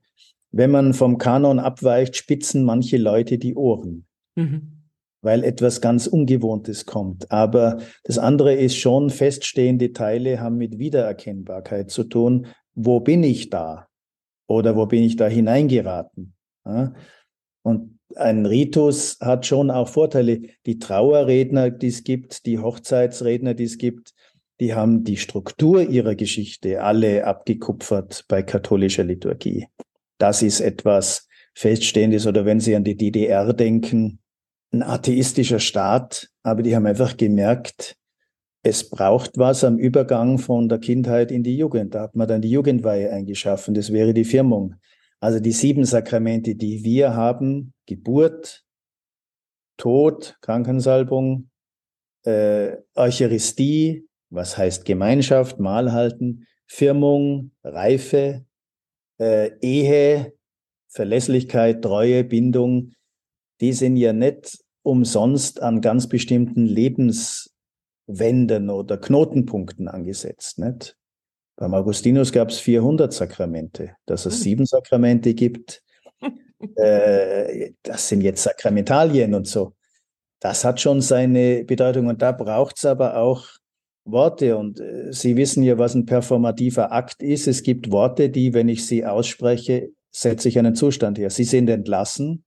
Wenn 0.51 0.71
man 0.71 0.93
vom 0.93 1.17
Kanon 1.17 1.59
abweicht, 1.59 2.15
spitzen 2.15 2.63
manche 2.63 2.97
Leute 2.97 3.37
die 3.37 3.55
Ohren. 3.55 4.05
Mhm. 4.35 4.78
Weil 5.21 5.43
etwas 5.43 5.81
ganz 5.81 6.07
Ungewohntes 6.07 6.85
kommt. 6.85 7.29
Aber 7.31 7.79
das 8.03 8.17
andere 8.17 8.53
ist 8.53 8.77
schon, 8.77 9.09
feststehende 9.09 9.91
Teile 9.91 10.39
haben 10.39 10.57
mit 10.57 10.79
Wiedererkennbarkeit 10.79 11.91
zu 11.91 12.05
tun. 12.05 12.47
Wo 12.73 13.01
bin 13.01 13.23
ich 13.23 13.49
da? 13.49 13.87
Oder 14.47 14.75
wo 14.75 14.85
bin 14.85 15.03
ich 15.03 15.17
da 15.17 15.27
hineingeraten? 15.27 16.33
Ja? 16.65 16.93
Und 17.63 17.99
ein 18.15 18.45
Ritus 18.45 19.17
hat 19.21 19.45
schon 19.45 19.69
auch 19.69 19.87
Vorteile. 19.87 20.41
Die 20.65 20.79
Trauerredner, 20.79 21.69
die 21.69 21.87
es 21.87 22.03
gibt, 22.03 22.45
die 22.45 22.59
Hochzeitsredner, 22.59 23.53
die 23.53 23.65
es 23.65 23.77
gibt, 23.77 24.13
die 24.59 24.73
haben 24.73 25.03
die 25.03 25.17
Struktur 25.17 25.81
ihrer 25.81 26.15
Geschichte 26.15 26.81
alle 26.81 27.25
abgekupfert 27.25 28.25
bei 28.27 28.43
katholischer 28.43 29.03
Liturgie. 29.03 29.67
Das 30.17 30.41
ist 30.41 30.59
etwas 30.59 31.27
Feststehendes. 31.53 32.27
Oder 32.27 32.45
wenn 32.45 32.59
Sie 32.59 32.75
an 32.75 32.83
die 32.83 32.97
DDR 32.97 33.53
denken, 33.53 34.19
ein 34.71 34.83
atheistischer 34.83 35.59
Staat, 35.59 36.29
aber 36.43 36.61
die 36.61 36.75
haben 36.75 36.85
einfach 36.85 37.17
gemerkt, 37.17 37.95
es 38.61 38.89
braucht 38.89 39.37
was 39.37 39.63
am 39.63 39.77
Übergang 39.77 40.37
von 40.37 40.67
der 40.67 40.79
Kindheit 40.79 41.31
in 41.31 41.43
die 41.43 41.57
Jugend. 41.57 41.95
Da 41.95 42.01
hat 42.01 42.15
man 42.15 42.27
dann 42.27 42.41
die 42.41 42.51
Jugendweihe 42.51 43.09
eingeschaffen. 43.11 43.73
Das 43.73 43.93
wäre 43.93 44.13
die 44.13 44.25
Firmung. 44.25 44.75
Also 45.21 45.39
die 45.39 45.51
sieben 45.51 45.85
Sakramente, 45.85 46.55
die 46.55 46.83
wir 46.83 47.15
haben, 47.15 47.73
Geburt, 47.85 48.65
Tod, 49.77 50.37
Krankensalbung, 50.41 51.49
äh, 52.25 52.75
Eucharistie, 52.95 54.07
was 54.29 54.57
heißt 54.57 54.85
Gemeinschaft, 54.85 55.59
Mahl 55.59 55.91
halten, 55.93 56.45
Firmung, 56.67 57.51
Reife, 57.63 58.45
äh, 59.19 59.51
Ehe, 59.61 60.33
Verlässlichkeit, 60.89 61.81
Treue, 61.81 62.23
Bindung, 62.23 62.93
die 63.61 63.73
sind 63.73 63.97
ja 63.97 64.13
nicht 64.13 64.59
umsonst 64.83 65.61
an 65.61 65.81
ganz 65.81 66.07
bestimmten 66.07 66.65
Lebenswänden 66.65 68.69
oder 68.69 68.97
Knotenpunkten 68.97 69.87
angesetzt. 69.87 70.59
Nicht? 70.59 70.95
Beim 71.55 71.73
Augustinus 71.73 72.31
gab 72.31 72.49
es 72.49 72.59
400 72.59 73.11
Sakramente. 73.11 73.95
Dass 74.05 74.25
es 74.25 74.35
hm. 74.35 74.41
sieben 74.41 74.65
Sakramente 74.65 75.33
gibt, 75.33 75.83
äh, 76.75 77.71
das 77.83 78.07
sind 78.07 78.21
jetzt 78.21 78.43
Sakramentalien 78.43 79.33
und 79.33 79.47
so. 79.47 79.73
Das 80.39 80.63
hat 80.63 80.79
schon 80.79 81.01
seine 81.01 81.65
Bedeutung. 81.65 82.07
Und 82.07 82.21
da 82.21 82.31
braucht 82.31 82.77
es 82.77 82.85
aber 82.85 83.17
auch 83.17 83.45
Worte. 84.05 84.57
Und 84.57 84.79
äh, 84.79 85.11
Sie 85.11 85.35
wissen 85.35 85.63
ja, 85.63 85.77
was 85.77 85.95
ein 85.95 86.05
performativer 86.05 86.93
Akt 86.93 87.21
ist. 87.21 87.47
Es 87.47 87.63
gibt 87.63 87.91
Worte, 87.91 88.29
die, 88.29 88.53
wenn 88.53 88.69
ich 88.69 88.87
sie 88.87 89.05
ausspreche, 89.05 89.89
setze 90.11 90.47
ich 90.47 90.57
einen 90.57 90.75
Zustand 90.75 91.17
her. 91.17 91.29
Sie 91.29 91.43
sind 91.43 91.69
entlassen. 91.69 92.45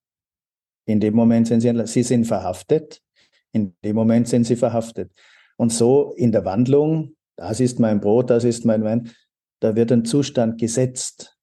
In 0.85 1.01
dem 1.01 1.15
Moment 1.15 1.47
sind 1.47 1.61
sie. 1.61 1.87
Sie 1.87 2.03
sind 2.03 2.27
verhaftet. 2.27 3.01
In 3.53 3.75
dem 3.85 3.97
Moment 3.97 4.29
sind 4.29 4.45
sie 4.45 4.57
verhaftet. 4.57 5.13
Und 5.57 5.73
so 5.73 6.15
in 6.17 6.33
der 6.33 6.45
Wandlung 6.45 7.15
das 7.37 7.61
ist 7.61 7.81
mein 7.81 8.01
Brot, 8.01 8.31
das 8.31 8.45
ist 8.45 8.65
mein 8.65 8.85
Wein, 8.85 9.11
da 9.61 9.75
wird 9.75 9.93
ein 9.93 10.05
Zustand 10.05 10.61
gesetzt. 10.61 11.37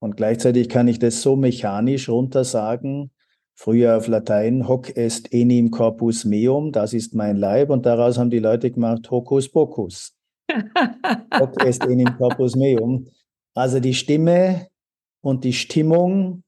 Und 0.00 0.16
gleichzeitig 0.16 0.68
kann 0.68 0.88
ich 0.88 0.98
das 0.98 1.22
so 1.22 1.36
mechanisch 1.36 2.08
runtersagen, 2.08 3.10
früher 3.54 3.96
auf 3.96 4.08
Latein, 4.08 4.68
hoc 4.68 4.94
est 4.96 5.32
enim 5.32 5.70
corpus 5.70 6.24
meum, 6.24 6.72
das 6.72 6.92
ist 6.92 7.14
mein 7.14 7.36
Leib, 7.36 7.70
und 7.70 7.86
daraus 7.86 8.18
haben 8.18 8.30
die 8.30 8.38
Leute 8.38 8.70
gemacht, 8.70 9.10
hocus 9.10 9.48
pocus. 9.48 10.14
hoc 11.38 11.64
est 11.64 11.84
enim 11.86 12.16
corpus 12.18 12.54
meum. 12.54 13.06
Also 13.54 13.80
die 13.80 13.94
Stimme 13.94 14.68
und 15.22 15.44
die 15.44 15.54
Stimmung, 15.54 16.42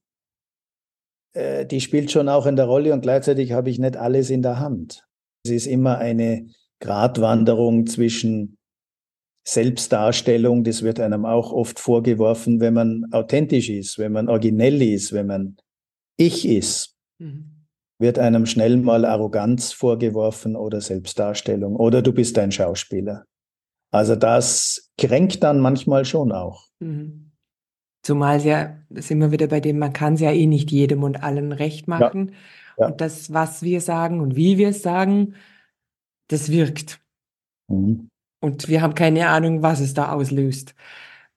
äh, 1.33 1.65
die 1.65 1.81
spielt 1.81 2.11
schon 2.11 2.29
auch 2.29 2.45
in 2.45 2.55
der 2.55 2.65
Rolle 2.65 2.93
und 2.93 3.01
gleichzeitig 3.01 3.51
habe 3.51 3.69
ich 3.69 3.79
nicht 3.79 3.97
alles 3.97 4.29
in 4.29 4.41
der 4.41 4.59
Hand. 4.59 5.05
Es 5.43 5.51
ist 5.51 5.67
immer 5.67 5.97
eine 5.97 6.47
Gratwanderung 6.79 7.87
zwischen 7.87 8.57
Selbstdarstellung, 9.47 10.63
das 10.63 10.83
wird 10.83 10.99
einem 10.99 11.25
auch 11.25 11.51
oft 11.51 11.79
vorgeworfen, 11.79 12.59
wenn 12.59 12.73
man 12.73 13.05
authentisch 13.11 13.69
ist, 13.69 13.97
wenn 13.97 14.11
man 14.11 14.29
originell 14.29 14.81
ist, 14.81 15.13
wenn 15.13 15.27
man 15.27 15.57
ich 16.17 16.47
ist, 16.47 16.95
mhm. 17.19 17.65
wird 17.99 18.19
einem 18.19 18.45
schnell 18.45 18.77
mal 18.77 19.05
Arroganz 19.05 19.71
vorgeworfen 19.71 20.55
oder 20.55 20.81
Selbstdarstellung 20.81 21.75
oder 21.75 22.01
du 22.01 22.13
bist 22.13 22.37
ein 22.37 22.51
Schauspieler. 22.51 23.25
Also 23.91 24.15
das 24.15 24.91
kränkt 24.99 25.41
dann 25.41 25.59
manchmal 25.59 26.05
schon 26.05 26.31
auch. 26.31 26.65
Mhm. 26.79 27.28
Zumal 28.01 28.41
ja, 28.41 28.77
das 28.89 29.07
sind 29.07 29.19
wir 29.19 29.31
wieder 29.31 29.47
bei 29.47 29.59
dem, 29.59 29.79
man 29.79 29.93
kann 29.93 30.13
es 30.13 30.21
ja 30.21 30.31
eh 30.31 30.47
nicht 30.47 30.71
jedem 30.71 31.03
und 31.03 31.23
allen 31.23 31.51
recht 31.51 31.87
machen. 31.87 32.29
Ja. 32.29 32.35
Ja. 32.79 32.87
Und 32.87 33.01
das, 33.01 33.31
was 33.33 33.61
wir 33.61 33.81
sagen 33.81 34.21
und 34.21 34.35
wie 34.35 34.57
wir 34.57 34.69
es 34.69 34.81
sagen, 34.81 35.35
das 36.27 36.49
wirkt. 36.49 36.99
Mhm. 37.67 38.09
Und 38.41 38.69
wir 38.69 38.81
haben 38.81 38.95
keine 38.95 39.29
Ahnung, 39.29 39.61
was 39.61 39.81
es 39.81 39.93
da 39.93 40.13
auslöst. 40.13 40.73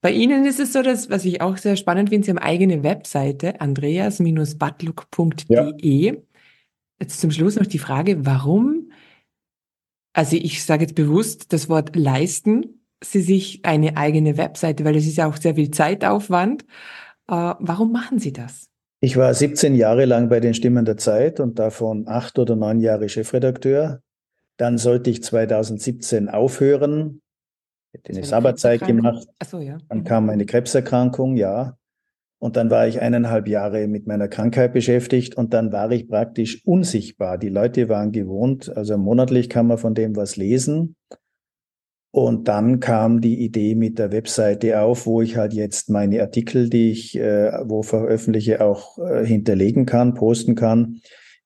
Bei 0.01 0.13
Ihnen 0.13 0.47
ist 0.47 0.61
es 0.61 0.73
so, 0.73 0.83
dass, 0.83 1.11
was 1.11 1.25
ich 1.25 1.41
auch 1.41 1.57
sehr 1.57 1.77
spannend 1.77 2.11
finde, 2.11 2.25
Sie 2.25 2.31
haben 2.31 2.39
eigene 2.39 2.83
Webseite, 2.83 3.61
andreas-badluck.de. 3.61 6.07
Ja. 6.07 6.15
Jetzt 7.01 7.21
zum 7.21 7.31
Schluss 7.33 7.57
noch 7.57 7.67
die 7.67 7.79
Frage, 7.79 8.25
warum, 8.25 8.93
also 10.13 10.37
ich 10.37 10.65
sage 10.65 10.83
jetzt 10.83 10.95
bewusst 10.95 11.53
das 11.53 11.69
Wort 11.69 11.97
leisten, 11.97 12.82
Sie 13.03 13.21
sich 13.21 13.65
eine 13.65 13.97
eigene 13.97 14.37
Webseite, 14.37 14.85
weil 14.85 14.97
es 14.97 15.07
ist 15.07 15.17
ja 15.17 15.29
auch 15.29 15.37
sehr 15.37 15.55
viel 15.55 15.71
Zeitaufwand. 15.71 16.63
Äh, 17.29 17.55
warum 17.59 17.93
machen 17.93 18.19
Sie 18.19 18.33
das? 18.33 18.69
Ich 19.01 19.17
war 19.17 19.35
17 19.35 19.75
Jahre 19.75 20.05
lang 20.05 20.29
bei 20.29 20.39
den 20.39 20.55
Stimmen 20.55 20.85
der 20.85 20.97
Zeit 20.97 21.41
und 21.41 21.59
davon 21.59 22.07
acht 22.07 22.39
oder 22.39 22.55
neun 22.55 22.81
Jahre 22.81 23.09
Chefredakteur. 23.09 24.01
Dann 24.57 24.79
sollte 24.79 25.11
ich 25.11 25.25
2017 25.25 26.29
aufhören, 26.29 27.21
hätte 27.93 28.13
eine 28.13 28.25
Sabbatzeit 28.25 28.87
gemacht. 28.87 29.27
Ach 29.41 29.47
so, 29.47 29.59
ja. 29.59 29.79
Dann 29.89 29.99
mhm. 29.99 30.05
kam 30.05 30.31
eine 30.31 30.47
Krebserkrankung, 30.47 31.37
ja. 31.37 31.77
Und 32.39 32.57
dann 32.57 32.71
war 32.71 32.89
ich 32.89 33.01
eineinhalb 33.01 33.49
Jahre 33.49 33.87
mit 33.87 34.07
meiner 34.07 34.29
Krankheit 34.29 34.73
beschäftigt 34.73 35.37
und 35.37 35.55
dann 35.55 35.73
war 35.73 35.91
ich 35.93 36.09
praktisch 36.09 36.65
unsichtbar. 36.65 37.39
Die 37.39 37.49
Leute 37.49 37.89
waren 37.89 38.11
gewohnt, 38.13 38.69
also 38.77 38.99
monatlich 38.99 39.49
kann 39.49 39.69
man 39.69 39.79
von 39.79 39.95
dem 39.95 40.17
was 40.17 40.37
lesen. 40.37 40.97
Und 42.13 42.47
dann 42.47 42.79
kam 42.79 43.21
die 43.21 43.43
Idee 43.43 43.75
mit 43.75 43.99
der 43.99 44.13
Webseite 44.13 44.81
auf, 44.81 45.07
wo 45.07 45.23
ich 45.23 45.37
halt 45.37 45.55
jetzt 45.55 45.91
meine 45.91 46.21
Artikel, 46.21 46.69
die 46.69 46.91
ich 46.91 47.17
äh, 47.17 47.51
wo 47.65 47.83
veröffentliche, 47.83 48.61
auch 48.61 48.99
äh, 48.99 49.27
hinterlegen 49.27 49.87
kann, 49.87 50.15
posten 50.15 50.55
kann 50.55 51.01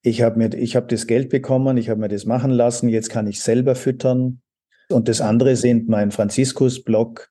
ich 0.07 0.23
habe 0.23 0.39
mir, 0.39 0.55
ich 0.55 0.77
habe 0.77 0.87
das 0.87 1.09
Geld 1.09 1.31
bekommen, 1.31 1.77
ich 1.77 1.89
habe 1.89 1.99
mir 1.99 2.09
das 2.09 2.27
machen 2.27 2.53
lassen, 2.53 2.89
jetzt 2.89 3.11
kann 3.11 3.27
ich 3.27 3.41
selber 3.41 3.75
füttern. 3.75 4.41
Und 4.89 5.09
das 5.09 5.21
andere 5.21 5.57
sind 5.57 5.89
mein 5.89 6.13
Franziskus-Blog. 6.13 7.29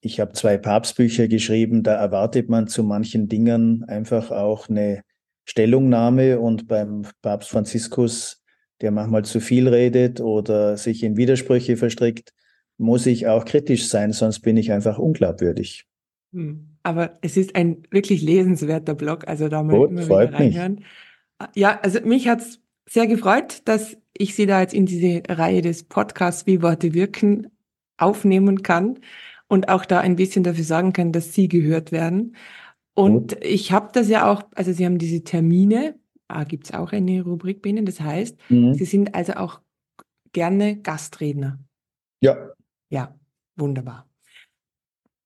Ich 0.00 0.18
habe 0.18 0.32
zwei 0.32 0.56
Papstbücher 0.56 1.28
geschrieben, 1.28 1.82
da 1.82 1.92
erwartet 1.92 2.48
man 2.48 2.68
zu 2.68 2.84
manchen 2.84 3.28
Dingen 3.28 3.84
einfach 3.84 4.30
auch 4.30 4.70
eine 4.70 5.02
Stellungnahme 5.44 6.40
und 6.40 6.68
beim 6.68 7.02
Papst 7.20 7.50
Franziskus, 7.50 8.37
der 8.80 8.90
manchmal 8.90 9.24
zu 9.24 9.40
viel 9.40 9.68
redet 9.68 10.20
oder 10.20 10.76
sich 10.76 11.02
in 11.02 11.16
Widersprüche 11.16 11.76
verstrickt, 11.76 12.32
muss 12.76 13.06
ich 13.06 13.26
auch 13.26 13.44
kritisch 13.44 13.88
sein, 13.88 14.12
sonst 14.12 14.40
bin 14.40 14.56
ich 14.56 14.72
einfach 14.72 14.98
unglaubwürdig. 14.98 15.86
Hm. 16.32 16.76
Aber 16.82 17.18
es 17.22 17.36
ist 17.36 17.56
ein 17.56 17.82
wirklich 17.90 18.22
lesenswerter 18.22 18.94
Blog, 18.94 19.26
also 19.26 19.48
da 19.48 19.62
mal 19.62 19.88
immer 19.88 20.04
wieder 20.04 20.32
reinhören. 20.32 20.74
Mich. 20.76 20.84
Ja, 21.54 21.78
also 21.82 22.00
mich 22.00 22.28
hat's 22.28 22.60
sehr 22.88 23.06
gefreut, 23.06 23.62
dass 23.64 23.96
ich 24.16 24.34
Sie 24.34 24.46
da 24.46 24.60
jetzt 24.60 24.74
in 24.74 24.86
diese 24.86 25.22
Reihe 25.28 25.62
des 25.62 25.84
Podcasts 25.84 26.46
Wie 26.46 26.62
Worte 26.62 26.94
wirken 26.94 27.48
aufnehmen 27.96 28.62
kann 28.62 28.98
und 29.48 29.68
auch 29.68 29.84
da 29.84 30.00
ein 30.00 30.16
bisschen 30.16 30.44
dafür 30.44 30.64
sorgen 30.64 30.92
kann, 30.92 31.12
dass 31.12 31.34
Sie 31.34 31.48
gehört 31.48 31.92
werden. 31.92 32.36
Und 32.94 33.34
Gut. 33.34 33.44
ich 33.44 33.72
habe 33.72 33.90
das 33.92 34.08
ja 34.08 34.30
auch, 34.30 34.42
also 34.54 34.72
Sie 34.72 34.84
haben 34.84 34.98
diese 34.98 35.22
Termine, 35.22 35.94
ah, 36.28 36.44
gibt's 36.44 36.72
auch 36.72 36.92
eine 36.92 37.22
Rubrik 37.22 37.62
bei 37.62 37.70
Ihnen, 37.70 37.86
das 37.86 38.00
heißt, 38.00 38.36
mhm. 38.48 38.74
Sie 38.74 38.84
sind 38.84 39.14
also 39.14 39.34
auch 39.34 39.60
gerne 40.32 40.80
Gastredner. 40.80 41.58
Ja. 42.20 42.52
Ja, 42.90 43.14
wunderbar. 43.56 44.08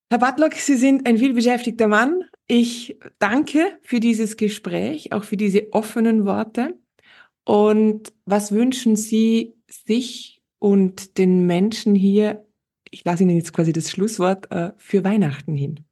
Herr 0.09 0.19
Butlock, 0.19 0.53
Sie 0.53 0.75
sind 0.75 1.07
ein 1.07 1.17
vielbeschäftigter 1.17 1.87
Mann, 1.87 2.23
ich 2.47 2.99
danke 3.19 3.79
für 3.81 3.99
dieses 3.99 4.37
Gespräch, 4.37 5.11
auch 5.11 5.23
für 5.23 5.37
diese 5.37 5.71
offenen 5.73 6.25
Worte. 6.25 6.77
Und 7.45 8.13
was 8.25 8.51
wünschen 8.51 8.95
Sie 8.95 9.55
sich 9.69 10.41
und 10.59 11.17
den 11.17 11.45
Menschen 11.45 11.95
hier, 11.95 12.45
ich 12.91 13.03
lasse 13.03 13.23
Ihnen 13.23 13.35
jetzt 13.35 13.53
quasi 13.53 13.73
das 13.73 13.89
Schlusswort, 13.89 14.51
äh, 14.51 14.71
für 14.77 15.03
Weihnachten 15.03 15.55
hin? 15.55 15.85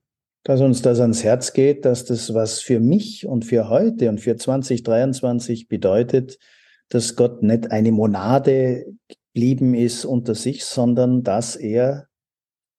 Dass 0.44 0.62
uns 0.62 0.82
das 0.82 1.00
ans 1.00 1.24
Herz 1.24 1.54
geht, 1.54 1.86
dass 1.86 2.06
das, 2.06 2.34
was 2.34 2.62
für 2.62 2.80
mich 2.80 3.28
und 3.28 3.46
für 3.46 3.70
heute 3.70 4.10
und 4.10 4.20
für 4.20 4.36
2023 4.36 5.68
bedeutet, 5.68 6.40
dass 6.90 7.16
Gott 7.16 7.44
nicht 7.44 7.72
eine 7.72 7.92
Monade 7.92 8.86
geblieben 9.34 9.74
ist 9.76 10.04
unter 10.04 10.36
sich, 10.36 10.66
sondern 10.66 11.24
dass 11.24 11.56
er 11.56 12.08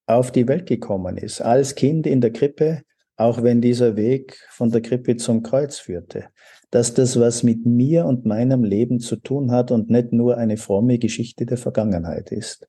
auf 0.05 0.31
die 0.31 0.47
Welt 0.47 0.67
gekommen 0.67 1.17
ist, 1.17 1.41
als 1.41 1.75
Kind 1.75 2.05
in 2.05 2.21
der 2.21 2.31
Krippe, 2.31 2.83
auch 3.15 3.43
wenn 3.43 3.61
dieser 3.61 3.95
Weg 3.95 4.37
von 4.49 4.69
der 4.69 4.81
Krippe 4.81 5.17
zum 5.17 5.43
Kreuz 5.43 5.79
führte. 5.79 6.25
Dass 6.71 6.93
das 6.93 7.19
was 7.19 7.43
mit 7.43 7.65
mir 7.65 8.05
und 8.05 8.25
meinem 8.25 8.63
Leben 8.63 8.99
zu 8.99 9.15
tun 9.15 9.51
hat 9.51 9.71
und 9.71 9.89
nicht 9.89 10.11
nur 10.11 10.37
eine 10.37 10.57
fromme 10.57 10.97
Geschichte 10.97 11.45
der 11.45 11.57
Vergangenheit 11.57 12.31
ist. 12.31 12.67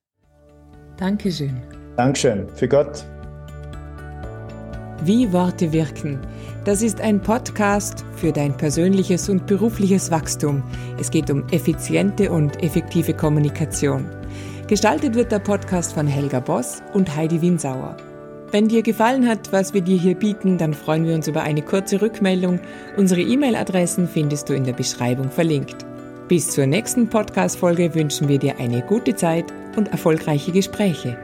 Dankeschön. 0.96 1.60
Dankeschön. 1.96 2.48
Für 2.50 2.68
Gott. 2.68 3.04
Wie 5.04 5.30
Worte 5.34 5.70
wirken. 5.74 6.18
Das 6.64 6.80
ist 6.80 6.98
ein 6.98 7.20
Podcast 7.20 8.06
für 8.16 8.32
dein 8.32 8.56
persönliches 8.56 9.28
und 9.28 9.46
berufliches 9.46 10.10
Wachstum. 10.10 10.62
Es 10.98 11.10
geht 11.10 11.30
um 11.30 11.46
effiziente 11.50 12.30
und 12.30 12.62
effektive 12.62 13.12
Kommunikation. 13.12 14.06
Gestaltet 14.66 15.14
wird 15.14 15.30
der 15.30 15.40
Podcast 15.40 15.92
von 15.92 16.06
Helga 16.06 16.40
Boss 16.40 16.82
und 16.94 17.14
Heidi 17.14 17.42
Winsauer. 17.42 17.98
Wenn 18.50 18.68
dir 18.68 18.80
gefallen 18.80 19.28
hat, 19.28 19.52
was 19.52 19.74
wir 19.74 19.82
dir 19.82 19.98
hier 19.98 20.14
bieten, 20.14 20.56
dann 20.56 20.72
freuen 20.72 21.06
wir 21.06 21.14
uns 21.14 21.28
über 21.28 21.42
eine 21.42 21.60
kurze 21.60 22.00
Rückmeldung. 22.00 22.58
Unsere 22.96 23.20
E-Mail-Adressen 23.20 24.08
findest 24.08 24.48
du 24.48 24.54
in 24.54 24.64
der 24.64 24.72
Beschreibung 24.72 25.30
verlinkt. 25.30 25.84
Bis 26.28 26.50
zur 26.50 26.64
nächsten 26.64 27.10
Podcast-Folge 27.10 27.94
wünschen 27.94 28.28
wir 28.28 28.38
dir 28.38 28.58
eine 28.58 28.80
gute 28.80 29.14
Zeit 29.14 29.52
und 29.76 29.88
erfolgreiche 29.88 30.52
Gespräche. 30.52 31.18